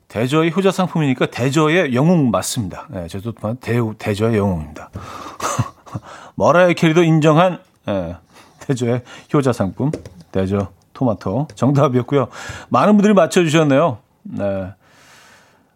[0.09, 2.87] 대저의 효자 상품이니까 대저의 영웅 맞습니다.
[2.91, 4.91] 네, 제도 대우 대저의 영웅입니다.
[6.37, 8.15] 머라이 캐리도 인정한 네,
[8.61, 9.91] 대저의 효자 상품
[10.31, 12.29] 대저 토마토 정답이었고요.
[12.69, 13.97] 많은 분들이 맞춰주셨네요.
[14.25, 14.75] 네.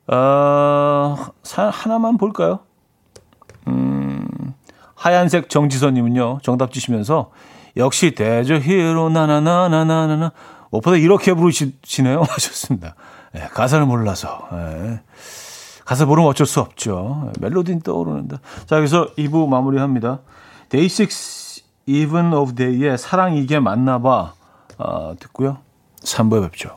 [0.08, 1.16] 어,
[1.72, 2.58] 하나만 볼까요?
[3.68, 3.97] 음,
[4.98, 7.30] 하얀색 정지선님은요, 정답 주시면서,
[7.76, 10.32] 역시 대저 히로 나나나나나나,
[10.70, 12.22] 오빠도 이렇게 부르시네요.
[12.28, 12.94] 하셨습니다.
[13.32, 14.48] 네, 가사를 몰라서.
[14.52, 15.00] 네.
[15.84, 17.32] 가사 모르면 어쩔 수 없죠.
[17.40, 18.36] 멜로디는 떠오르는데.
[18.66, 20.20] 자, 여기서 2부 마무리합니다.
[20.74, 21.08] 6
[21.86, 24.34] Even of Day의 사랑 이게 맞나 봐.
[24.76, 25.58] 아, 듣고요.
[26.02, 26.76] 3부에 뵙죠.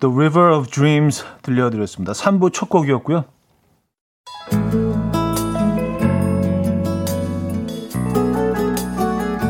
[0.00, 2.12] The River of Dreams 들려드렸습니다.
[2.12, 3.24] 3부 첫 곡이었고요.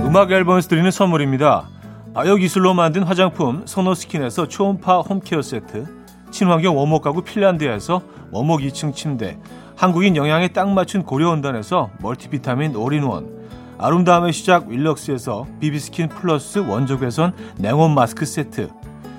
[0.07, 1.69] 음악 앨범에서 드리는 선물입니다.
[2.15, 5.85] 바이오기술로 만든 화장품 소노스킨에서 초음파 홈케어 세트
[6.31, 9.39] 친환경 원목 가구 핀란드에서 원목 2층 침대
[9.77, 13.39] 한국인 영양에 딱 맞춘 고려원단에서 멀티비타민 올인원
[13.79, 18.71] 아름다움의 시작 윌럭스에서 비비스킨 플러스 원적외선 냉온 마스크 세트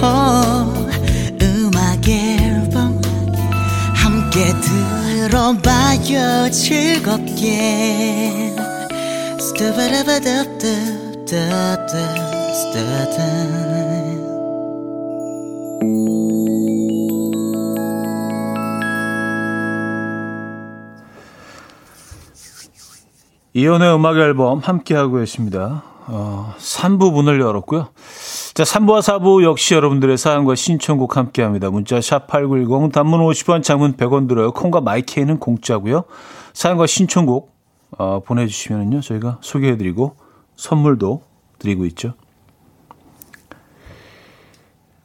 [0.00, 1.70] 레디오
[3.94, 4.52] 함께
[5.28, 8.54] 들어봐요 즐겁게
[23.52, 25.82] 이연의 음악 앨범 함께하고 계십니다.
[26.06, 27.88] 어, 3부 문을 열었고요.
[28.60, 31.70] 자, 3부와 4부 역시 여러분들의 사연과 신청곡 함께 합니다.
[31.70, 34.52] 문자 샵8910 단문 50원 장문 100원 들어요.
[34.52, 36.04] 콩과 마이케이는 공짜고요.
[36.52, 37.56] 사연과 신청곡
[37.96, 39.00] 어, 보내주시면요.
[39.00, 40.14] 저희가 소개해드리고
[40.56, 41.22] 선물도
[41.58, 42.12] 드리고 있죠.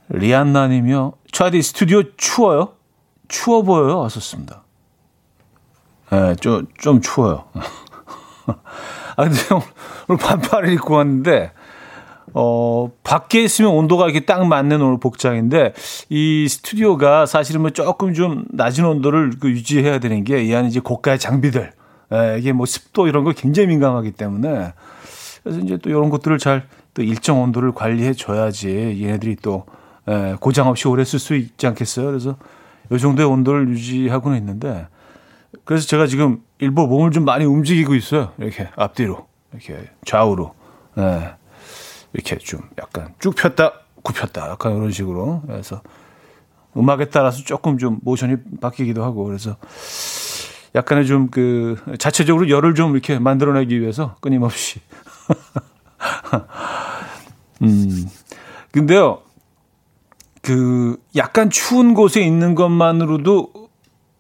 [0.10, 1.14] 리안나님이요.
[1.32, 2.74] 차디 스튜디오 추워요?
[3.30, 4.00] 추워 보여요.
[4.00, 4.64] 왔었습니다.
[6.12, 7.46] 예, 네, 좀, 좀 추워요.
[9.16, 9.40] 아, 근데
[10.10, 11.54] 오늘 반팔을 입고 왔는데,
[12.38, 15.74] 어, 밖에 있으면 온도가 이렇게 딱 맞는 오늘 복장인데
[16.10, 20.82] 이 스튜디오가 사실은 뭐 조금 좀 낮은 온도를 그 유지해야 되는 게 이 안에 이제
[20.82, 21.72] 고가의 장비들
[22.12, 24.74] 에, 이게 뭐 습도 이런 거 굉장히 민감하기 때문에
[25.44, 29.66] 그래서 이제 또 이런 것들을 잘 또 일정 온도를 관리해 줘야지 얘네들이 또
[30.08, 32.06] 에, 고장 없이 오래 쓸 수 있지 않겠어요?
[32.08, 32.38] 그래서
[32.90, 34.88] 이 정도의 온도를 유지하고는 있는데
[35.66, 38.32] 그래서 제가 지금 일부 몸을 좀 많이 움직이고 있어요.
[38.38, 40.54] 이렇게 앞뒤로 이렇게 좌우로.
[40.96, 41.32] 네.
[42.16, 45.82] 이렇게 좀 약간 쭉 폈다 굽혔다 약간 이런 식으로 그래서
[46.78, 49.58] 음악에 따라서 조금 좀 모션이 바뀌기도 하고 그래서
[50.76, 54.80] 약간의 좀 그 자체적으로 열을 좀 이렇게 만들어내기 위해서 끊임없이
[57.62, 58.08] 음
[58.72, 59.20] 근데요
[60.42, 63.52] 그 약간 추운 곳에 있는 것만으로도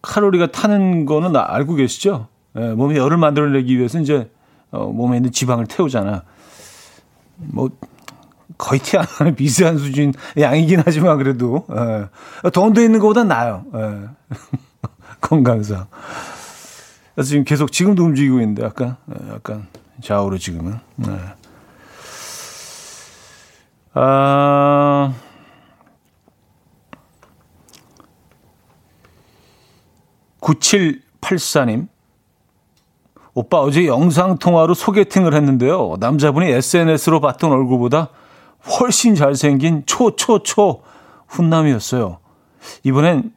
[0.01, 2.27] 칼로리가 타는 거는 알고 계시죠?
[2.57, 4.29] 예, 몸에 열을 만들어내기 위해서 이제
[4.71, 6.23] 어, 몸에 있는 지방을 태우잖아.
[7.37, 7.69] 뭐
[8.57, 12.49] 거의 티 안 나는 미세한 수준 양이긴 하지만 그래도 예.
[12.49, 13.65] 돈도 있는 것보다 나아요.
[13.73, 14.09] 예.
[15.21, 15.87] 건강상.
[17.13, 19.67] 그래서 지금 계속 지금도 움직이고 있는데 약간 예, 약간
[20.01, 20.79] 좌우로 지금은.
[20.97, 21.17] 네.
[23.93, 25.13] 아.
[30.41, 31.87] (9784님)
[33.35, 35.97] 오빠 어제 영상통화로 소개팅을 했는데요.
[35.99, 38.09] 남자분이 SNS로 봤던 얼굴보다
[38.79, 40.81] 훨씬 잘생긴 초초초
[41.27, 42.17] 훈남이었어요.
[42.83, 43.31] 이번엔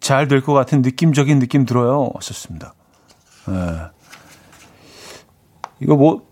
[0.00, 2.10] 잘 될 것 같은 느낌적인 느낌 들어요.
[2.14, 2.74] 왔었습니다.
[3.46, 3.54] 네.
[5.80, 6.26] 이거 뭐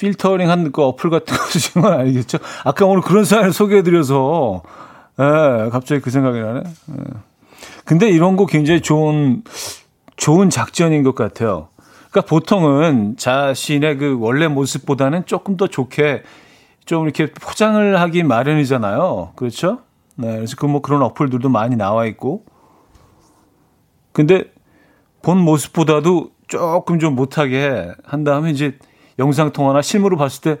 [0.00, 2.38] 필터링 한 그 어플 같은 거 쓰신 건 아니겠죠?
[2.64, 4.62] 아까 오늘 그런 사연을 소개해드려서
[5.18, 6.60] 예, 갑자기 그 생각이 나네.
[6.90, 6.94] 예.
[7.84, 9.42] 근데 이런 거 굉장히 좋은
[10.16, 11.68] 좋은 작전인 것 같아요.
[12.10, 16.22] 그러니까 보통은 자신의 그 원래 모습보다는 조금 더 좋게
[16.86, 19.32] 좀 이렇게 포장을 하기 마련이잖아요.
[19.36, 19.80] 그렇죠?
[20.14, 20.34] 네.
[20.36, 22.44] 그래서 그 뭐 그런 어플들도 많이 나와 있고.
[24.12, 24.44] 근데
[25.22, 28.78] 본 모습보다도 조금 좀 못하게 한 다음에 이제
[29.18, 30.60] 영상통화나 실물을 봤을 때,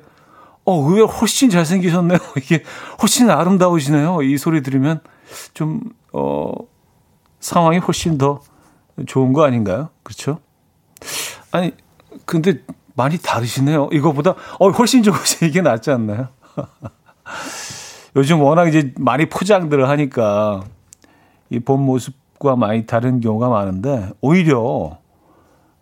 [0.64, 2.18] 어, 의외로 훨씬 잘생기셨네요.
[2.36, 2.64] 이게
[3.00, 4.22] 훨씬 아름다우시네요.
[4.22, 5.00] 이 소리 들으면
[5.54, 5.80] 좀,
[6.12, 6.52] 어,
[7.40, 8.40] 상황이 훨씬 더
[9.04, 9.90] 좋은 거 아닌가요?
[10.02, 10.38] 그렇죠?
[11.50, 11.72] 아니
[12.24, 12.62] 근데
[12.94, 13.90] 많이 다르시네요.
[13.92, 16.28] 이거보다 어 훨씬 좋으시 이게 낫지 않나요?
[18.16, 20.64] 요즘 워낙 이제 많이 포장들을 하니까
[21.50, 24.98] 이 본 모습과 많이 다른 경우가 많은데 오히려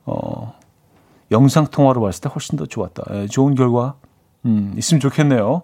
[0.05, 0.55] 어
[1.31, 3.05] 영상 통화로 봤을 때 훨씬 더 좋았다.
[3.13, 3.95] 예, 좋은 결과
[4.45, 5.63] 음, 있으면 좋겠네요.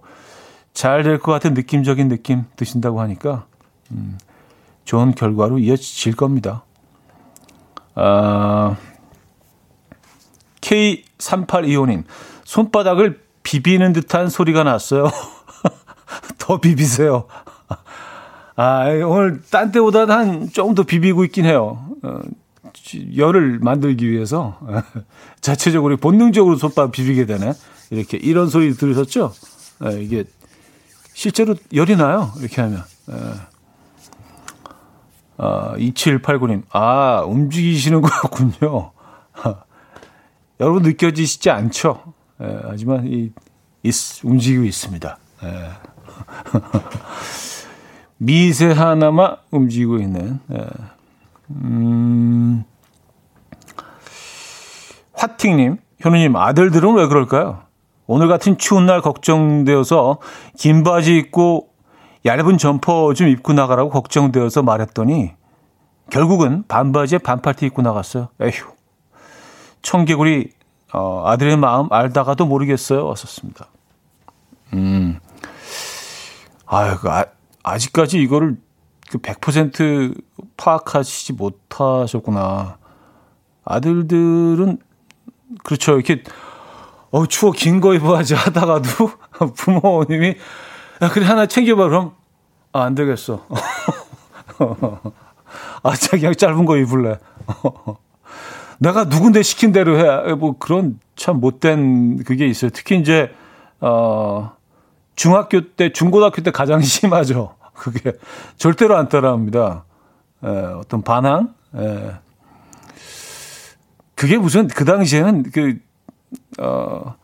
[0.73, 3.47] 잘 될 것 같은 느낌적인 느낌 드신다고 하니까
[3.91, 4.17] 음,
[4.85, 6.63] 좋은 결과로 이어질 겁니다.
[7.95, 8.77] 아,
[10.61, 12.05] K3825님,
[12.45, 15.11] 손바닥을 비비는 듯한 소리가 났어요.
[16.39, 17.27] 더 비비세요.
[18.57, 21.85] 아, 오늘 딴 때보다 한 조금 더 비비고 있긴 해요.
[22.03, 22.21] 어,
[23.17, 24.59] 열을 만들기 위해서
[25.41, 27.53] 자체적으로 본능적으로 손바닥 비비게 되네.
[27.91, 29.33] 이렇게 이런 소리 들으셨죠?
[29.87, 30.25] 예, 이게
[31.15, 32.33] 실제로 열이 나요.
[32.39, 32.85] 이렇게 하면.
[33.11, 33.17] 예.
[35.43, 38.93] 아, 2789님, 아, 움직이시는 거군요.
[40.61, 42.13] 여러분 느껴지시지 않죠?
[42.43, 43.31] 예, 하지만 이,
[43.83, 45.19] 있, 움직이고 있습니다.
[45.45, 45.71] 예.
[48.19, 50.41] 미세 하나만 움직이고 있는.
[50.53, 50.67] 예.
[51.49, 52.65] 음,
[55.15, 57.63] 화팅님, 현우님, 아들들은 왜 그럴까요?
[58.07, 60.19] 오늘 같은 추운 날 걱정되어서
[60.59, 61.70] 긴 바지 입고
[62.25, 65.33] 얇은 점퍼 좀 입고 나가라고 걱정되어서 말했더니
[66.11, 68.29] 결국은 반바지에 반팔티 입고 나갔어요.
[68.41, 68.53] 에휴.
[69.83, 70.51] 청개구리
[70.93, 73.07] 어, 아들의 마음 알다가도 모르겠어요.
[73.07, 73.67] 왔었습니다.
[74.75, 75.19] 음.
[76.67, 77.25] 아유, 그 아,
[77.63, 78.57] 아직까지 이거를
[79.11, 80.21] 그100%
[80.57, 82.79] 파악하시지 못하셨구나.
[83.65, 84.79] 아들들은
[85.65, 85.95] 그렇죠.
[85.95, 86.23] 이렇게
[87.11, 88.89] 어 추워 긴 거 입어야지 하다가도
[89.57, 90.37] 부모님이
[91.03, 91.89] 야, 그래, 하나 챙겨봐.
[91.89, 92.13] 그럼,
[92.73, 93.47] 아, 안 되겠어.
[95.83, 97.19] 아, 자기 짧은 거 입을래.
[98.79, 100.35] 내가 누군데 시킨 대로 해.
[100.35, 102.71] 뭐 그런 참 못된 그게 있어요.
[102.73, 103.35] 특히 이제,
[103.81, 104.53] 어,
[105.17, 107.55] 중학교 때, 중고등학교 때 가장 심하죠.
[107.75, 108.13] 그게
[108.57, 109.85] 절대로 안 따라합니다.
[110.45, 111.55] 에, 어떤 반항?
[111.77, 112.13] 에.
[114.15, 115.79] 그게 무슨 그 당시에는 그,
[116.59, 117.15] 어,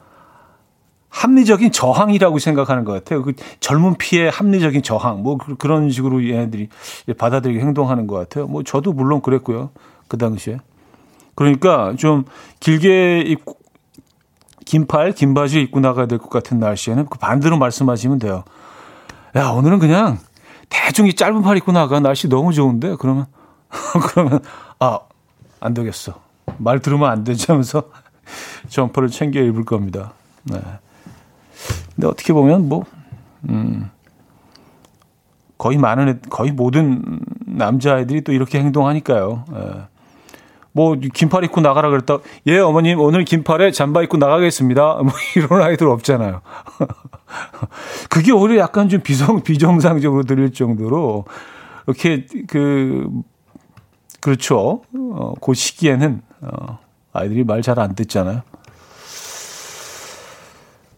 [1.16, 3.22] 합리적인 저항이라고 생각하는 것 같아요.
[3.22, 6.68] 그 젊은 피의 합리적인 저항, 뭐 그, 그런 식으로 얘네들이
[7.16, 8.46] 받아들이게 행동하는 것 같아요.
[8.46, 9.70] 뭐 저도 물론 그랬고요.
[10.08, 10.58] 그 당시에.
[11.34, 12.24] 그러니까 좀
[12.60, 13.56] 길게 입고,
[14.66, 18.44] 긴팔, 긴 바지 입고 나가야 될 것 같은 날씨에는 그 반대로 말씀하시면 돼요.
[19.36, 20.18] 야, 오늘은 그냥
[20.68, 21.98] 대충 이 짧은 팔 입고 나가.
[21.98, 22.96] 날씨 너무 좋은데?
[22.98, 23.26] 그러면,
[24.10, 24.40] 그러면,
[24.80, 24.98] 아,
[25.60, 26.14] 안 되겠어.
[26.58, 27.84] 말 들으면 안 되지 하면서
[28.68, 30.12] 점퍼를 챙겨 입을 겁니다.
[30.44, 30.60] 네.
[31.96, 32.84] 근데 어떻게 보면 뭐,
[33.48, 33.90] 음,
[35.58, 39.44] 거의 많은, 거의 모든 남자아이들이 또 이렇게 행동하니까요.
[39.54, 39.82] 예.
[40.72, 42.18] 뭐, 긴팔 입고 나가라 그랬다.
[42.48, 44.96] 예, 어머님, 오늘 긴팔에 잠바 입고 나가겠습니다.
[45.02, 46.42] 뭐, 이런 아이들 없잖아요.
[48.10, 51.24] 그게 오히려 약간 좀 비정, 비정상적으로 들릴 정도로,
[51.86, 53.08] 이렇게, 그,
[54.20, 54.82] 그렇죠.
[54.94, 56.78] 어, 그 시기에는, 어,
[57.14, 58.42] 아이들이 말 잘 안 듣잖아요.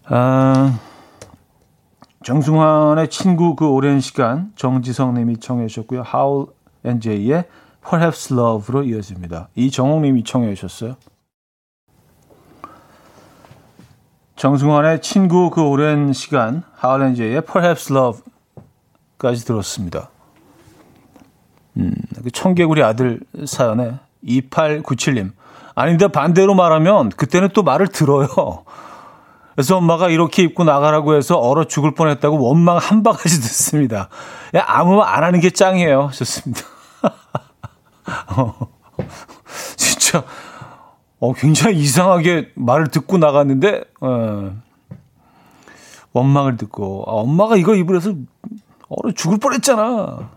[0.07, 0.79] 아,
[2.29, 6.05] 정승환의 친구 그 오랜 시간 정지성 님이 청해 주셨고요.
[6.15, 6.49] How
[6.85, 7.45] and J의
[7.83, 9.49] Perhaps Love로 이어집니다.
[9.55, 10.97] 이정옥 님이 청해 주셨어요.
[14.37, 20.11] 정승환의 친구 그 오랜 시간, 하울렌즈의 Perhaps Love까지 들었습니다.
[21.79, 25.33] 음, 그 청개구리 아들 사연에 2897님.
[25.75, 28.29] 아닌데 반대로 말하면 그때는 또 말을 들어요.
[29.59, 34.09] 그래서 엄마가 이렇게 입고 나가라고 해서 얼어 죽을 뻔했다고 원망 한 바가지 듣습니다.
[34.55, 36.11] 아무 말 안 하는 게 짱이에요.
[36.15, 36.63] 좋습니다.
[38.37, 38.55] 어,
[39.75, 40.23] 진짜
[41.19, 44.53] 어, 굉장히 이상하게 말을 듣고 나갔는데 어,
[46.13, 48.15] 원망을 듣고 아, 엄마가 이거 입으래서
[48.89, 50.31] 얼어 죽을 뻔했잖아.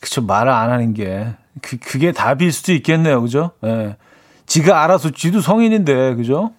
[0.00, 3.50] 그쵸 말을 안 하는 게 그, 그게 답일 수도 있겠네요, 그죠?
[3.64, 3.96] 예.
[4.46, 6.52] 지가 알아서 지도 성인인데 그죠?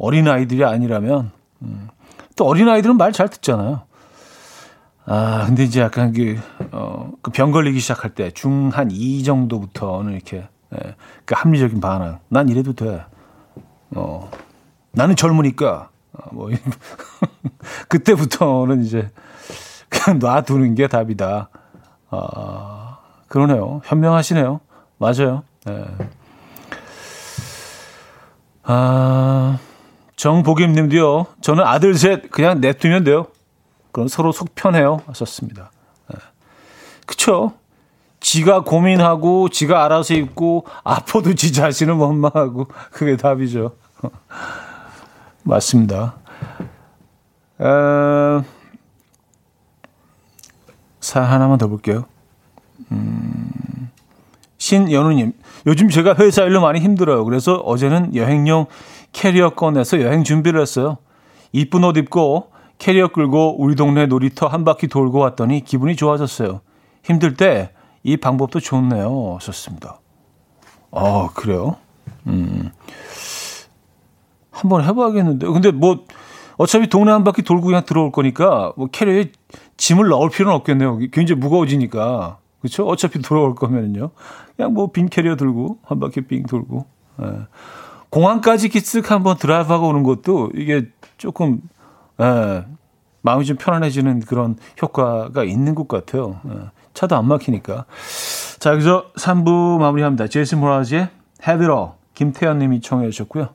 [0.00, 1.30] 어린 아이들이 아니라면
[1.62, 1.88] 음.
[2.34, 3.82] 또 어린 아이들은 말 잘 듣잖아요.
[5.04, 10.94] 아 근데 이제 약간 그어그병 걸리기 시작할 때 중한2 정도부터는 이렇게 예,
[11.24, 12.18] 그 합리적인 반응.
[12.28, 13.04] 난 이래도 돼.
[13.94, 14.30] 어
[14.92, 16.48] 나는 젊으니까 어, 뭐
[17.88, 19.10] 그때부터는 이제
[19.88, 21.50] 그냥 놔두는 게 답이다.
[22.10, 22.98] 아
[23.28, 23.80] 그러네요.
[23.84, 24.60] 현명하시네요.
[24.98, 25.42] 맞아요.
[25.68, 25.84] 예.
[28.62, 29.58] 아.
[30.20, 31.28] 정복임 님도요.
[31.40, 33.28] 저는 아들 셋 그냥 냅두면 돼요.
[33.90, 35.00] 그럼 서로 속 편해요.
[35.06, 35.70] 하셨습니다.
[36.12, 36.18] 네.
[37.06, 37.54] 그쵸?
[38.20, 43.76] 지가 고민하고 지가 알아서 입고 아파도 지 자신은 원망하고 그게 답이죠.
[45.42, 46.16] 맞습니다.
[47.58, 48.44] 어,
[51.00, 52.04] 사 하나만 더 볼게요.
[52.92, 53.88] 음,
[54.58, 55.32] 신연우님,
[55.64, 57.24] 요즘 제가 회사 일로 많이 힘들어요.
[57.24, 58.66] 그래서 어제는 여행용
[59.12, 60.98] 캐리어 꺼내서 여행 준비를 했어요.
[61.52, 66.60] 이쁜 옷 입고 캐리어 끌고 우리 동네 놀이터 한 바퀴 돌고 왔더니 기분이 좋아졌어요.
[67.02, 69.38] 힘들 때 이 방법도 좋네요.
[69.40, 70.00] 좋습니다.
[70.92, 71.76] 아, 그래요?
[72.26, 72.70] 음.
[74.50, 75.46] 한번 해봐야겠는데.
[75.46, 76.04] 근데 뭐,
[76.56, 79.32] 어차피 동네 한 바퀴 돌고 그냥 들어올 거니까, 뭐, 캐리어에
[79.76, 80.98] 짐을 넣을 필요는 없겠네요.
[81.12, 82.38] 굉장히 무거워지니까.
[82.60, 82.86] 그렇죠?
[82.86, 84.10] 어차피 돌아올 거면요.
[84.56, 86.86] 그냥 뭐, 빈 캐리어 들고, 한 바퀴 빙 돌고.
[87.22, 87.26] 예.
[88.10, 91.60] 공항까지 기쓱 한번 드라이브하고 오는 것도 이게 조금
[92.20, 92.64] 에,
[93.22, 96.40] 마음이 좀 편안해지는 그런 효과가 있는 것 같아요.
[96.46, 97.86] 에, 차도 안 막히니까.
[98.58, 100.26] 자, 여기서 3부 마무리합니다.
[100.26, 101.08] 제이슨 모라지의
[101.46, 103.48] Have It All 김태현 님이 청해 주셨고요.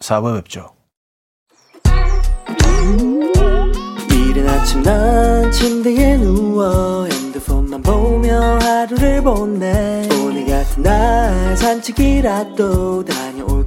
[0.00, 0.70] 4부 뵙죠.
[4.10, 13.49] 이른 아침 난 침대에 누워 핸드폰만 보며 하루를 보내 오늘 같은 날 산책이라도 다볼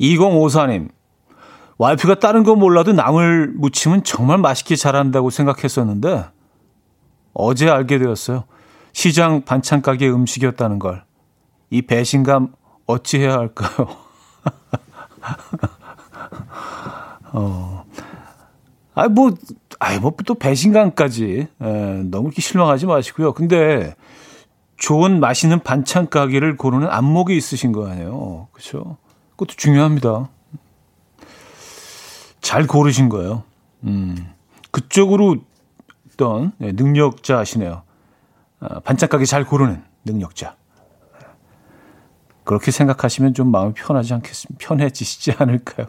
[0.00, 0.88] 2054님,
[1.78, 6.24] 와이프가 다른 건 몰라도 나물 무침은 정말 맛있게 잘한다고 생각했었는데
[7.34, 8.44] 어제 알게 되었어요.
[8.92, 11.04] 시장 반찬 가게 음식이었다는 걸.
[11.70, 12.52] 이 배신감
[12.86, 13.88] 어찌해야 할까요?
[17.32, 17.84] 어.
[18.94, 19.30] 아이 뭐
[19.78, 23.34] 아이 뭐 또 배신감까지 에, 너무 이렇게 실망하지 마시고요.
[23.34, 23.94] 근데
[24.76, 28.48] 좋은 맛있는 반찬 가게를 고르는 안목이 있으신 거 아니에요.
[28.52, 28.96] 그렇죠?
[29.38, 30.28] 그것도 중요합니다.
[32.40, 33.44] 잘 고르신 거예요.
[33.84, 34.32] 음,
[34.72, 35.36] 그쪽으로
[36.12, 37.82] 어떤 네, 능력자시네요.
[38.60, 40.56] 아, 반짝하게 잘 고르는 능력자.
[42.42, 44.66] 그렇게 생각하시면 좀 마음이 편하지 않겠습니까?
[44.66, 45.86] 편해지시지 않을까요?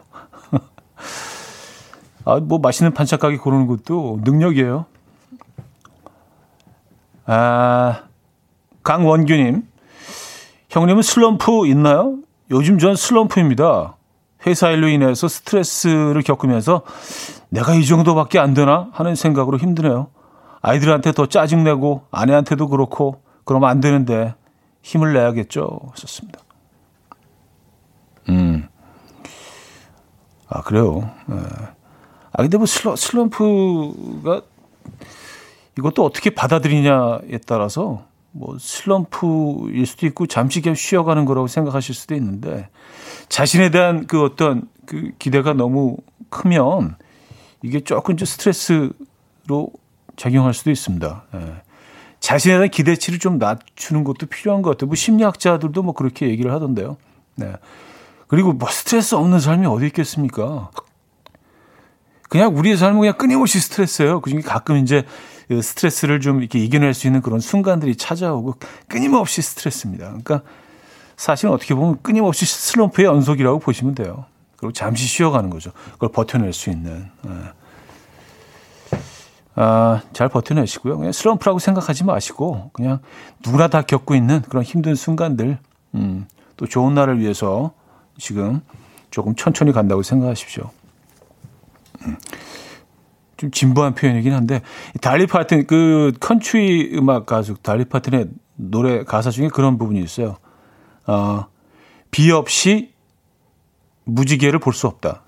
[2.24, 4.86] 아, 뭐 맛있는 반짝하게 고르는 것도 능력이에요.
[7.26, 8.04] 아,
[8.84, 9.66] 강원규님.
[10.68, 12.18] 형님은 슬럼프 있나요?
[12.50, 13.96] 요즘 전 슬럼프입니다.
[14.46, 16.82] 회사 일로 인해서 스트레스를 겪으면서
[17.50, 20.08] 내가 이 정도밖에 안 되나 하는 생각으로 힘드네요.
[20.62, 24.34] 아이들한테 더 짜증내고 아내한테도 그렇고 그러면 안 되는데
[24.82, 25.92] 힘을 내야겠죠.
[25.94, 26.40] 썼습니다.
[28.28, 28.68] 음.
[30.48, 31.10] 아, 그래요.
[31.26, 31.36] 네.
[32.32, 34.42] 아, 근데 뭐 슬럼, 슬럼프가
[35.78, 42.68] 이것도 어떻게 받아들이냐에 따라서 뭐 슬럼프일 수도 있고 잠시 그냥 쉬어가는 거라고 생각하실 수도 있는데
[43.28, 45.96] 자신에 대한 그 어떤 그 기대가 너무
[46.28, 46.96] 크면
[47.62, 49.70] 이게 조금 좀 스트레스로
[50.16, 51.24] 작용할 수도 있습니다.
[51.34, 51.62] 예.
[52.20, 54.88] 자신에 대한 기대치를 좀 낮추는 것도 필요한 것 같아요.
[54.88, 56.96] 뭐 심리학자들도 뭐 그렇게 얘기를 하던데요.
[57.36, 57.52] 네.
[58.28, 60.70] 그리고 뭐 스트레스 없는 삶이 어디 있겠습니까?
[62.28, 64.20] 그냥 우리의 삶은 그냥 끊임없이 스트레스예요.
[64.20, 65.04] 그중에 가끔 이제
[65.50, 68.54] 그 스트레스를 좀 이렇게 이겨낼 수 있는 그런 순간들이 찾아오고
[68.86, 70.06] 끊임없이 스트레스입니다.
[70.06, 70.42] 그러니까
[71.16, 74.26] 사실은 어떻게 보면 끊임없이 슬럼프의 연속이라고 보시면 돼요.
[74.54, 75.72] 그리고 잠시 쉬어가는 거죠.
[75.94, 77.10] 그걸 버텨낼 수 있는.
[77.26, 78.98] 예.
[79.56, 80.98] 아, 잘 버텨내시고요.
[80.98, 83.00] 그냥 슬럼프라고 생각하지 마시고 그냥
[83.44, 85.58] 누구나 다 겪고 있는 그런 힘든 순간들,
[85.96, 87.72] 음, 또 좋은 날을 위해서
[88.18, 88.60] 지금
[89.10, 90.70] 조금 천천히 간다고 생각하십시오.
[92.06, 92.16] 음.
[93.40, 94.60] 좀 진부한 표현이긴 한데
[95.00, 98.26] 달리 파튼 그 컨트리 음악 가수 달리 파튼의
[98.56, 100.36] 노래 가사 중에 그런 부분이 있어요.
[101.06, 101.46] 어,
[102.10, 102.92] 비 없이
[104.04, 105.22] 무지개를 볼 수 없다.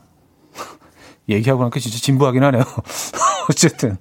[1.30, 2.64] 얘기하고 나니까 진짜 진부하긴 하네요.
[3.48, 3.96] 어쨌든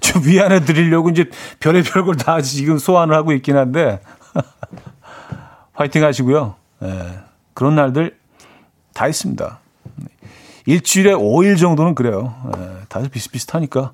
[0.00, 1.28] 좀 위안을 드리려고 이제
[1.60, 4.00] 별의별 걸 다 지금 소환을 하고 있긴 한데
[5.74, 6.54] 화이팅 하시고요.
[6.82, 7.18] 예,
[7.52, 8.16] 그런 날들
[8.94, 9.60] 다 있습니다.
[10.66, 12.34] 일주일에 5일 정도는 그래요.
[12.56, 13.92] 예, 다들 비슷비슷하니까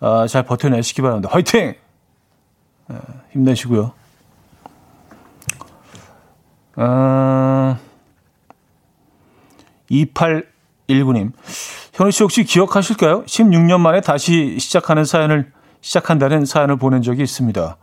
[0.00, 1.28] 아, 잘 버텨내시기 바랍니다.
[1.32, 1.74] 화이팅!
[2.90, 2.96] 예,
[3.32, 3.92] 힘내시고요.
[6.76, 7.78] 아,
[9.90, 11.32] 2819님.
[11.94, 13.24] 현우 씨 혹시 기억하실까요?
[13.24, 15.50] 16년 만에 다시 시작하는 사연을,
[15.80, 17.76] 시작한다는 사연을 보낸 적이 있습니다.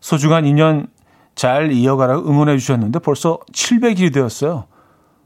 [0.00, 0.88] 소중한 인연
[1.34, 4.66] 잘 이어가라 응원해 주셨는데 벌써 700일이 되었어요.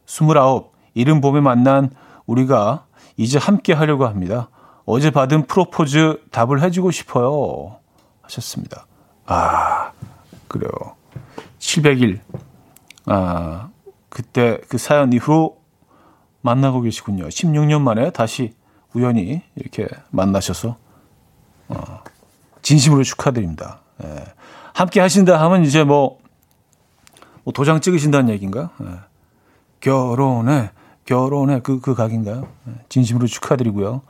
[0.06, 1.90] 29, 이른 봄에 만난
[2.30, 4.48] 우리가 이제 함께 하려고 합니다.
[4.84, 7.78] 어제 받은 프로포즈 답을 해주고 싶어요.
[8.22, 8.86] 하셨습니다.
[9.26, 9.92] 아,
[10.48, 10.70] 그래요.
[11.58, 12.20] 700일.
[13.06, 13.70] 아,
[14.08, 15.58] 그때 그 사연 이후로
[16.40, 17.28] 만나고 계시군요.
[17.28, 18.54] 16년 만에 다시
[18.94, 20.76] 우연히 이렇게 만나셔서,
[21.68, 22.04] 어,
[22.62, 23.80] 진심으로 축하드립니다.
[24.02, 24.24] 예.
[24.72, 26.18] 함께 하신다 하면 이제 뭐,
[27.44, 28.70] 뭐 도장 찍으신다는 얘기인가?
[28.82, 28.86] 예.
[29.80, 30.70] 결혼해,
[31.10, 32.46] 결혼해, 그, 그 각인가요?
[32.68, 32.72] 예.
[32.88, 34.02] 진심으로 축하드리고요.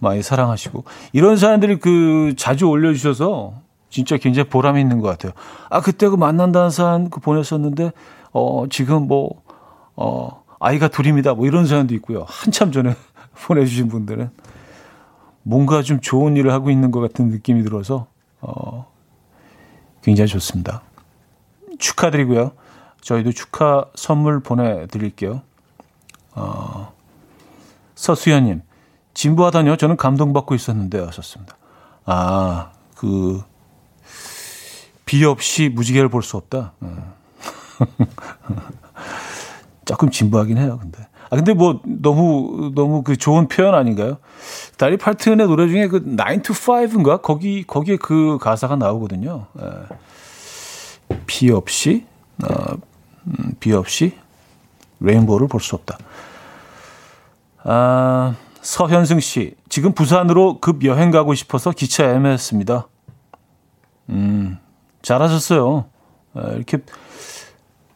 [0.00, 0.84] 많이 사랑하시고.
[1.12, 3.60] 이런 사람들이 그 자주 올려주셔서
[3.90, 5.32] 진짜 굉장히 보람이 있는 것 같아요.
[5.68, 7.92] 아, 그때 그 만난다는 사람 그 보냈었는데,
[8.32, 9.42] 어, 지금 뭐,
[9.94, 11.34] 어, 아이가 둘입니다.
[11.34, 12.24] 뭐 이런 사연도 있고요.
[12.26, 12.94] 한참 전에
[13.46, 14.30] 보내주신 분들은
[15.42, 18.06] 뭔가 좀 좋은 일을 하고 있는 것 같은 느낌이 들어서,
[18.40, 18.90] 어,
[20.02, 20.80] 굉장히 좋습니다.
[21.78, 22.52] 축하드리고요.
[23.02, 25.42] 저희도 축하 선물 보내드릴게요.
[26.36, 26.92] 어,
[27.94, 28.62] 서수연님,
[29.14, 29.76] 진부하다뇨?
[29.76, 31.56] 저는 감동받고 있었는데 하셨습니다.
[32.04, 33.42] 아, 그,
[35.06, 36.72] 비 없이 무지개를 볼 수 없다.
[36.80, 37.14] 어.
[39.84, 41.06] 조금 진부하긴 해요, 근데.
[41.30, 44.18] 아, 근데 뭐, 너무, 너무 그 좋은 표현 아닌가요?
[44.76, 47.22] 다리 팔튼의 노래 중에 그 9 to 5인가?
[47.22, 49.46] 거기, 거기에 그 가사가 나오거든요.
[49.60, 51.16] 예.
[51.26, 52.04] 비 없이,
[52.44, 52.74] 어,
[53.26, 54.12] 음, 비 없이
[55.00, 55.98] 레인보우를 볼 수 없다.
[57.68, 62.86] 아, 서현승 씨, 지금 부산으로 급 여행 가고 싶어서 기차 애매했습니다.
[64.10, 64.58] 음,
[65.02, 65.86] 잘하셨어요.
[66.34, 66.78] 아, 이렇게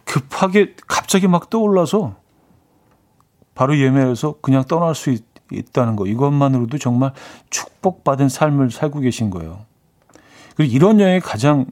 [0.05, 2.17] 급하게 갑자기 막 떠올라서
[3.55, 7.13] 바로 예매해서 그냥 떠날 수 있, 있다는 거 이것만으로도 정말
[7.51, 9.67] 축복받은 삶을 살고 계신 거예요.
[10.57, 11.67] 그리고 이런 여행이 가장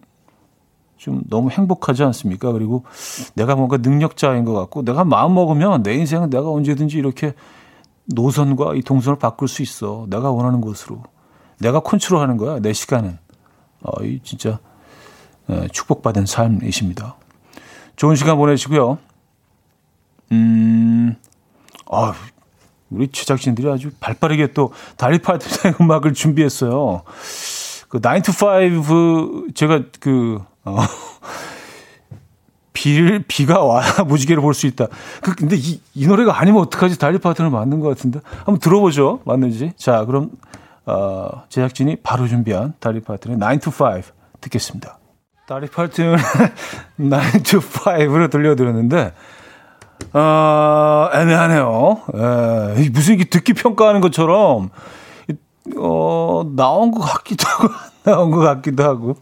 [0.96, 2.52] 좀 너무 행복하지 않습니까?
[2.52, 2.84] 그리고
[3.34, 7.34] 내가 뭔가 능력자인 것 같고 내가 마음 먹으면 내 인생은 내가 언제든지 이렇게
[8.08, 10.06] 노선과 이 동선을 바꿀 수 있어.
[10.08, 11.02] 내가 원하는 곳으로.
[11.60, 12.60] 내가 컨트롤하는 거야.
[12.60, 13.18] 내 시간은.
[13.82, 14.58] 어, 이 진짜
[15.72, 17.16] 축복받은 삶이십니다.
[17.96, 18.98] 좋은 시간 보내시고요.
[20.32, 21.16] 음,
[21.90, 22.14] 아,
[22.90, 27.02] 우리 제작진들이 아주 발빠르게 또 다리 파트의 음악을 준비했어요.
[27.88, 28.34] 그, 9 to
[29.48, 30.76] 5, 제가 그, 어,
[32.78, 34.86] 비, 비가 와야 무지개를 볼 수 있다.
[35.22, 36.98] 그, 근데 이, 이 노래가 아니면 어떡하지?
[36.98, 38.20] 달리 파트너 맞는 것 같은데.
[38.38, 39.20] 한번 들어보죠.
[39.24, 39.72] 맞는지.
[39.76, 40.30] 자, 그럼,
[40.86, 44.02] 어, 제작진이 바로 준비한 달리 파트너 9 to 5
[44.40, 44.98] 듣겠습니다.
[45.48, 49.12] 다리 파트너 9 to 5로 들려드렸는데,
[50.12, 52.00] 어, 애매하네요.
[52.14, 54.70] 에, 예, 무슨 이게 듣기 평가하는 것처럼,
[55.78, 57.78] 어, 나온 것 같기도 하고, 나
[58.12, 59.16] 온 것 같기도 하고.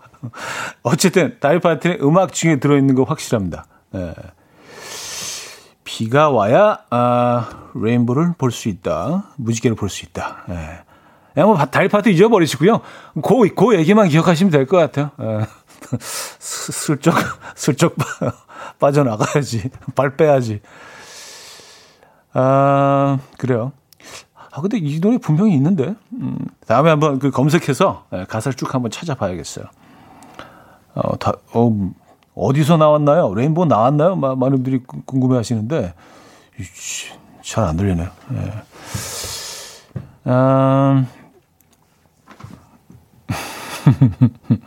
[0.83, 3.67] 어쨌든, 달리 파튼의 음악 중에 들어있는 거 확실합니다.
[3.95, 3.99] 에.
[4.01, 4.15] 예.
[5.85, 9.25] 비가 와야, 아, rainbow를 볼 수 있다.
[9.37, 10.45] 무지개를 볼 수 있다.
[11.37, 11.43] 예.
[11.43, 12.81] 뭐, 달리 파튼 잊어버리시고요.
[13.23, 15.11] 그, 그 얘기만 기억하시면 될 것 같아요.
[15.21, 15.47] 예.
[16.39, 17.15] 슬쩍,
[17.55, 17.95] 슬쩍
[18.79, 19.71] 빠져나가야지.
[19.95, 20.61] 발 빼야지.
[22.33, 23.73] 아, 그래요.
[24.57, 25.95] 아, 근데 이 노래 분명히 있는데.
[26.15, 29.67] 음, 다음에 한번 그 검색해서 예, 가사를 쭉 한번 찾아봐야겠어요.
[30.95, 31.91] 어, 다, 어,
[32.35, 33.35] 어디서 나왔나요?
[33.35, 34.17] rainbow 나왔나요?
[34.17, 35.93] 마, 많은 분들이 궁금해 하시는데,
[37.43, 38.09] 잘 안 들리네요.
[38.33, 38.53] 예.
[40.31, 41.07] 음,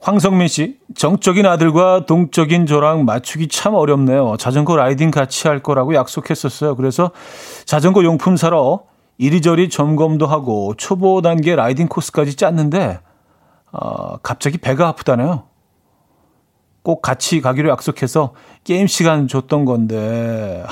[0.00, 4.36] 황성민 씨, 정적인 아들과 동적인 저랑 맞추기 참 어렵네요.
[4.38, 6.76] 자전거 riding 같이 할 거라고 약속했었어요.
[6.76, 7.10] 그래서
[7.64, 8.84] 자전거 용품 사러
[9.18, 13.00] 이리저리 점검도 하고 초보 단계 riding 코스까지 짰는데,
[13.72, 15.44] 어, 갑자기 배가 아프다네요.
[16.82, 18.34] 꼭 같이 가기로 약속해서
[18.64, 20.64] 게임 시간 줬던 건데,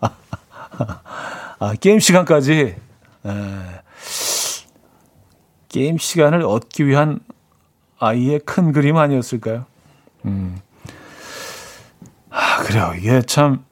[1.58, 2.76] 아, 게임 시간까지,
[3.26, 3.30] 에,
[5.68, 7.20] 게임 시간을 얻기 위한
[8.00, 9.66] 아이의 큰 그림 아니었을까요?
[10.24, 10.58] 음.
[12.30, 12.92] 아, 그래요.
[12.96, 13.64] 이게 참,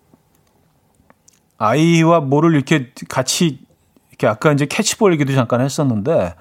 [1.56, 3.60] 아이와 뭐를 이렇게 같이,
[4.10, 6.34] 이렇게 아까 이제 캐치볼 얘기도 잠깐 했었는데,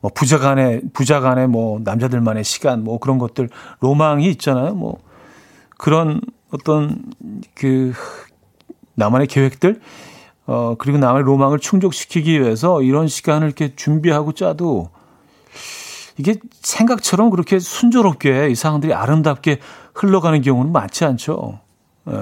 [0.00, 3.48] 뭐 부자 간의, 부자 간의 뭐 남자들만의 시간, 뭐 그런 것들,
[3.80, 4.74] 로망이 있잖아요.
[4.74, 4.98] 뭐
[5.78, 6.20] 그런
[6.50, 7.02] 어떤
[7.54, 7.94] 그,
[8.94, 9.80] 나만의 계획들,
[10.46, 14.90] 어, 그리고 나만의 로망을 충족시키기 위해서 이런 시간을 이렇게 준비하고 짜도
[16.22, 19.58] 이게 생각처럼 그렇게 순조롭게 이 상황들이 아름답게
[19.92, 21.58] 흘러가는 경우는 많지 않죠.
[22.08, 22.14] 예.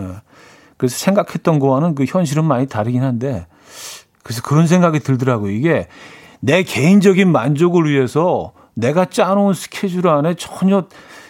[0.78, 3.46] 그래서 생각했던 거와는 그 현실은 많이 다르긴 한데
[4.22, 5.52] 그래서 그런 생각이 들더라고요.
[5.52, 5.86] 이게
[6.40, 10.86] 내 개인적인 만족을 위해서 내가 짜놓은 스케줄 안에 전혀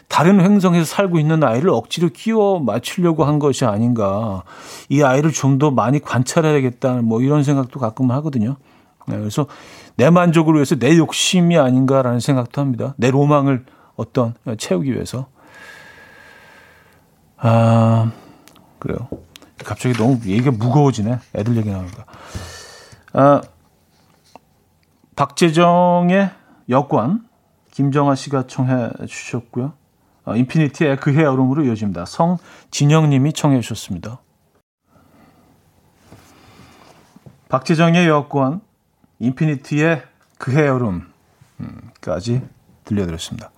[0.07, 4.45] 다른 횡성에서 살고 있는 아이를 억지로 끼워 맞추려고 한 것이 아닌가.
[4.89, 7.03] 이 아이를 좀 더 많이 관찰해야겠다.
[7.03, 8.55] 뭐 이런 생각도 가끔 하거든요.
[9.09, 9.47] 네, 그래서
[9.97, 12.95] 내 만족을 위해서 내 욕심이 아닌가라는 생각도 합니다.
[12.97, 13.65] 내 로망을
[13.97, 15.29] 어떤 채우기 위해서.
[17.37, 18.11] 아,
[18.79, 19.09] 그래요.
[19.65, 21.19] 갑자기 너무 얘기가 무거워지네.
[21.35, 22.05] 애들 얘기 나오니까.
[23.13, 23.41] 아,
[25.17, 26.31] 박재정의
[26.69, 27.29] 여관,
[27.73, 29.73] 김정아 씨가 청해 주셨고요.
[30.25, 32.05] 어, 인피니티의 그해 여름으로 이어집니다.
[32.07, 34.21] 성진영 님이 청해 주셨습니다.
[37.49, 38.61] 박재정의 여관,
[39.21, 40.03] 인피니티의
[40.39, 42.43] 그해 여름까지
[42.85, 43.51] 들려드렸습니다.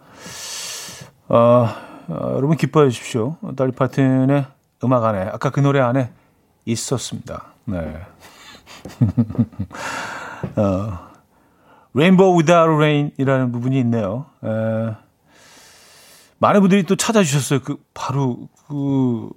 [1.28, 1.68] 어,
[2.08, 3.36] 어, 여러분 기뻐해 주십시오.
[3.56, 4.44] 달리 파튼의
[4.84, 6.12] 음악 안에 아까 그 노래 안에
[6.66, 7.46] 있었습니다.
[7.64, 7.76] 네.
[10.56, 10.98] 어,
[11.94, 14.26] Rainbow Without Rain이라는 부분이 있네요.
[14.44, 14.94] 에,
[16.38, 17.60] 많은 분들이 또 찾아주셨어요.
[17.60, 19.30] 그 바로 그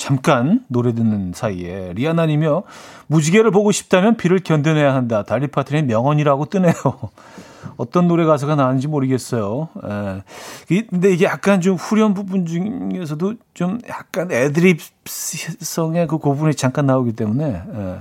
[0.00, 2.62] 잠깐 노래 듣는 사이에 리아나님이요.
[3.08, 5.24] 무지개를 보고 싶다면 비를 견뎌내야 한다.
[5.24, 6.72] 달리 파트의 명언이라고 뜨네요.
[7.76, 9.68] 어떤 노래 가사가 나왔는지 모르겠어요.
[9.84, 10.22] 에.
[10.70, 10.80] 예.
[10.86, 17.44] 근데 이게 약간 좀 후렴 부분 중에서도 좀 약간 애드립성의 그 고분이 잠깐 나오기 때문에
[17.44, 17.62] 에.
[17.74, 17.98] 예.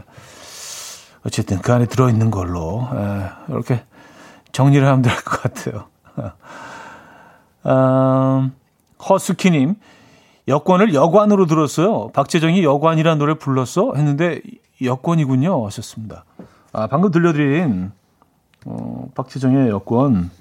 [1.26, 2.98] 어쨌든 그 안에 들어있는 걸로 에.
[2.98, 3.30] 예.
[3.50, 3.84] 이렇게
[4.54, 5.88] 정리를 하면 될 것 같아요.
[7.66, 8.54] 음,
[9.08, 9.76] 허수키님,
[10.50, 12.10] 여권을 여관으로 들었어요.
[12.10, 13.94] 박재정이 여관이라는 노래 불렀어?
[13.96, 14.42] 했는데
[14.82, 15.66] 여권이군요.
[15.68, 16.26] 하셨습니다.
[16.74, 17.92] 아, 방금 들려드린
[18.66, 20.32] 어, 박재정의 여권,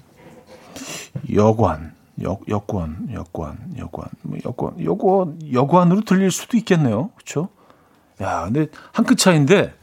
[1.33, 1.93] 여관,
[2.23, 7.11] 여, 여권, 여관, 여관, 뭐 여권, 여권, 여관으로 들릴 수도 있겠네요.
[7.15, 7.49] 그렇죠?
[8.21, 9.73] 야, 근데 한 끗 차인데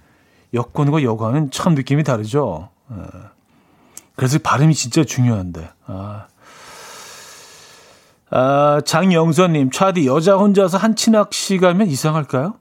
[0.52, 2.68] 여권과 여관은 참 느낌이 다르죠.
[2.92, 2.96] 예.
[4.16, 5.68] 그래서 발음이 진짜 중요한데.
[5.86, 6.26] 아.
[8.30, 12.54] 아, 장영선님, 차디 여자 혼자서 한치 낚시 가면 이상할까요?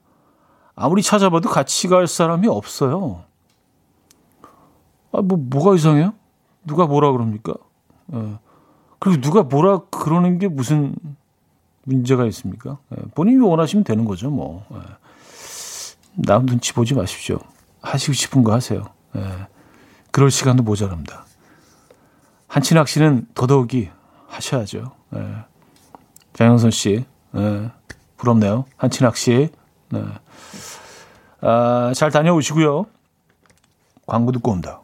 [0.76, 3.24] 아무리 찾아봐도 같이 갈 사람이 없어요.
[5.12, 6.14] 아, 뭐, 뭐가 이상해요?
[6.66, 7.54] 누가 뭐라 그럽니까?
[8.14, 8.38] 예.
[9.00, 10.96] 그리고 누가 뭐라 그러는 게 무슨
[11.84, 12.78] 문제가 있습니까?
[12.92, 13.02] 예.
[13.16, 14.66] 본인이 원하시면 되는 거죠, 뭐.
[14.74, 14.78] 예.
[16.16, 17.40] 남 눈치 보지 마십시오.
[17.82, 18.84] 하시고 싶은 거 하세요.
[19.16, 19.48] 예.
[20.12, 21.26] 그럴 시간도 모자랍니다.
[22.48, 23.90] 한치 낚시는 더더욱이
[24.28, 24.92] 하셔야죠.
[25.16, 25.46] 예.
[26.36, 27.06] 장영선 씨,
[27.36, 27.72] 예.
[28.18, 28.66] 부럽네요.
[28.76, 29.50] 한치 낚시.
[29.90, 30.04] 네.
[31.42, 32.86] 아, 잘 다녀오시고요.
[34.06, 34.82] 광고 듣고 온다.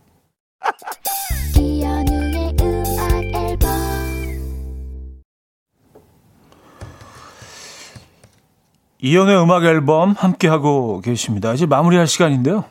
[9.04, 11.54] 이연의 음악 앨범 함께 하고 계십니다.
[11.54, 12.66] 이제 마무리할 시간인데요.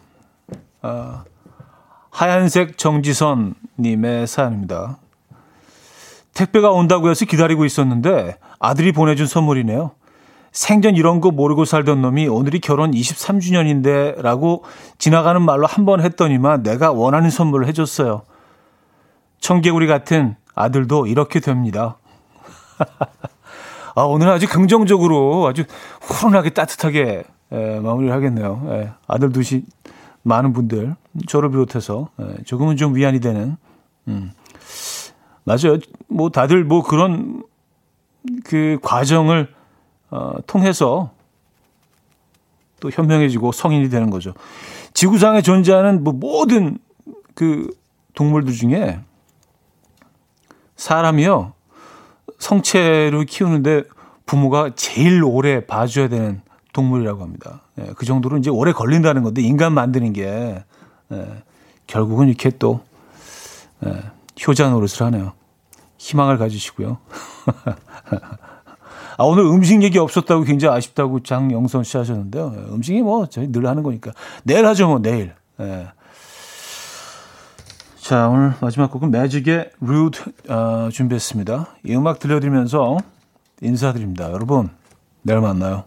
[0.81, 1.25] 아,
[2.11, 4.99] 하얀색 정지선 님의 사연입니다.
[6.35, 9.93] 택배가 온다고 해서 기다리고 있었는데 아들이 보내준 선물이네요.
[10.53, 14.65] 생전 이런 거 모르고 살던 놈이 오늘이 결혼 23주년인데 라고
[14.99, 18.23] 지나가는 말로 한 번 했더니만 내가 원하는 선물을 해줬어요.
[19.41, 21.99] 청개구리 같은 아들도 이렇게 됩니다.
[23.95, 25.65] 아, 오늘 아주 긍정적으로 아주
[26.01, 28.63] 훈훈하게 따뜻하게 에, 마무리를 하겠네요.
[28.71, 29.65] 에, 아들 두시
[30.23, 30.95] 많은 분들,
[31.29, 33.57] 저를 비롯해서 에, 조금은 좀 위안이 되는.
[34.09, 34.33] 음.
[35.45, 35.79] 맞아요.
[36.09, 37.43] 뭐 다들 뭐 그런
[38.45, 39.53] 그 과정을
[40.11, 41.13] 어, 통해서
[42.81, 44.35] 또 현명해지고 성인이 되는 거죠.
[44.95, 46.79] 지구상에 존재하는 뭐 모든
[47.35, 47.71] 그
[48.15, 49.01] 동물들 중에
[50.77, 51.53] 사람이요
[52.39, 53.85] 성체를 키우는데
[54.27, 56.41] 부모가 제일 오래 봐줘야 되는
[56.73, 57.63] 동물이라고 합니다.
[57.79, 60.65] 예, 그 정도로 이제 오래 걸린다는 건데 인간 만드는 게
[61.13, 61.43] 예,
[61.87, 62.81] 결국은 이렇게 또
[63.85, 64.03] 예,
[64.47, 65.33] 효자 노릇을 하네요.
[65.99, 66.99] 희망을 가지시고요.
[69.19, 72.55] 아, 오늘 음식 얘기 없었다고 굉장히 아쉽다고 장영선 씨 하셨는데요.
[72.57, 74.13] 예, 음식이 뭐 저희 늘 하는 거니까
[74.45, 75.35] 내일 하죠 뭐 내일.
[75.61, 75.89] 예.
[78.01, 81.69] 자 오늘 마지막 곡은 매직의 루드 어, 준비했습니다.
[81.85, 82.97] 이 음악 들려드리면서
[83.61, 84.33] 인사드립니다.
[84.33, 84.71] 여러분
[85.23, 85.85] 내일 만나요.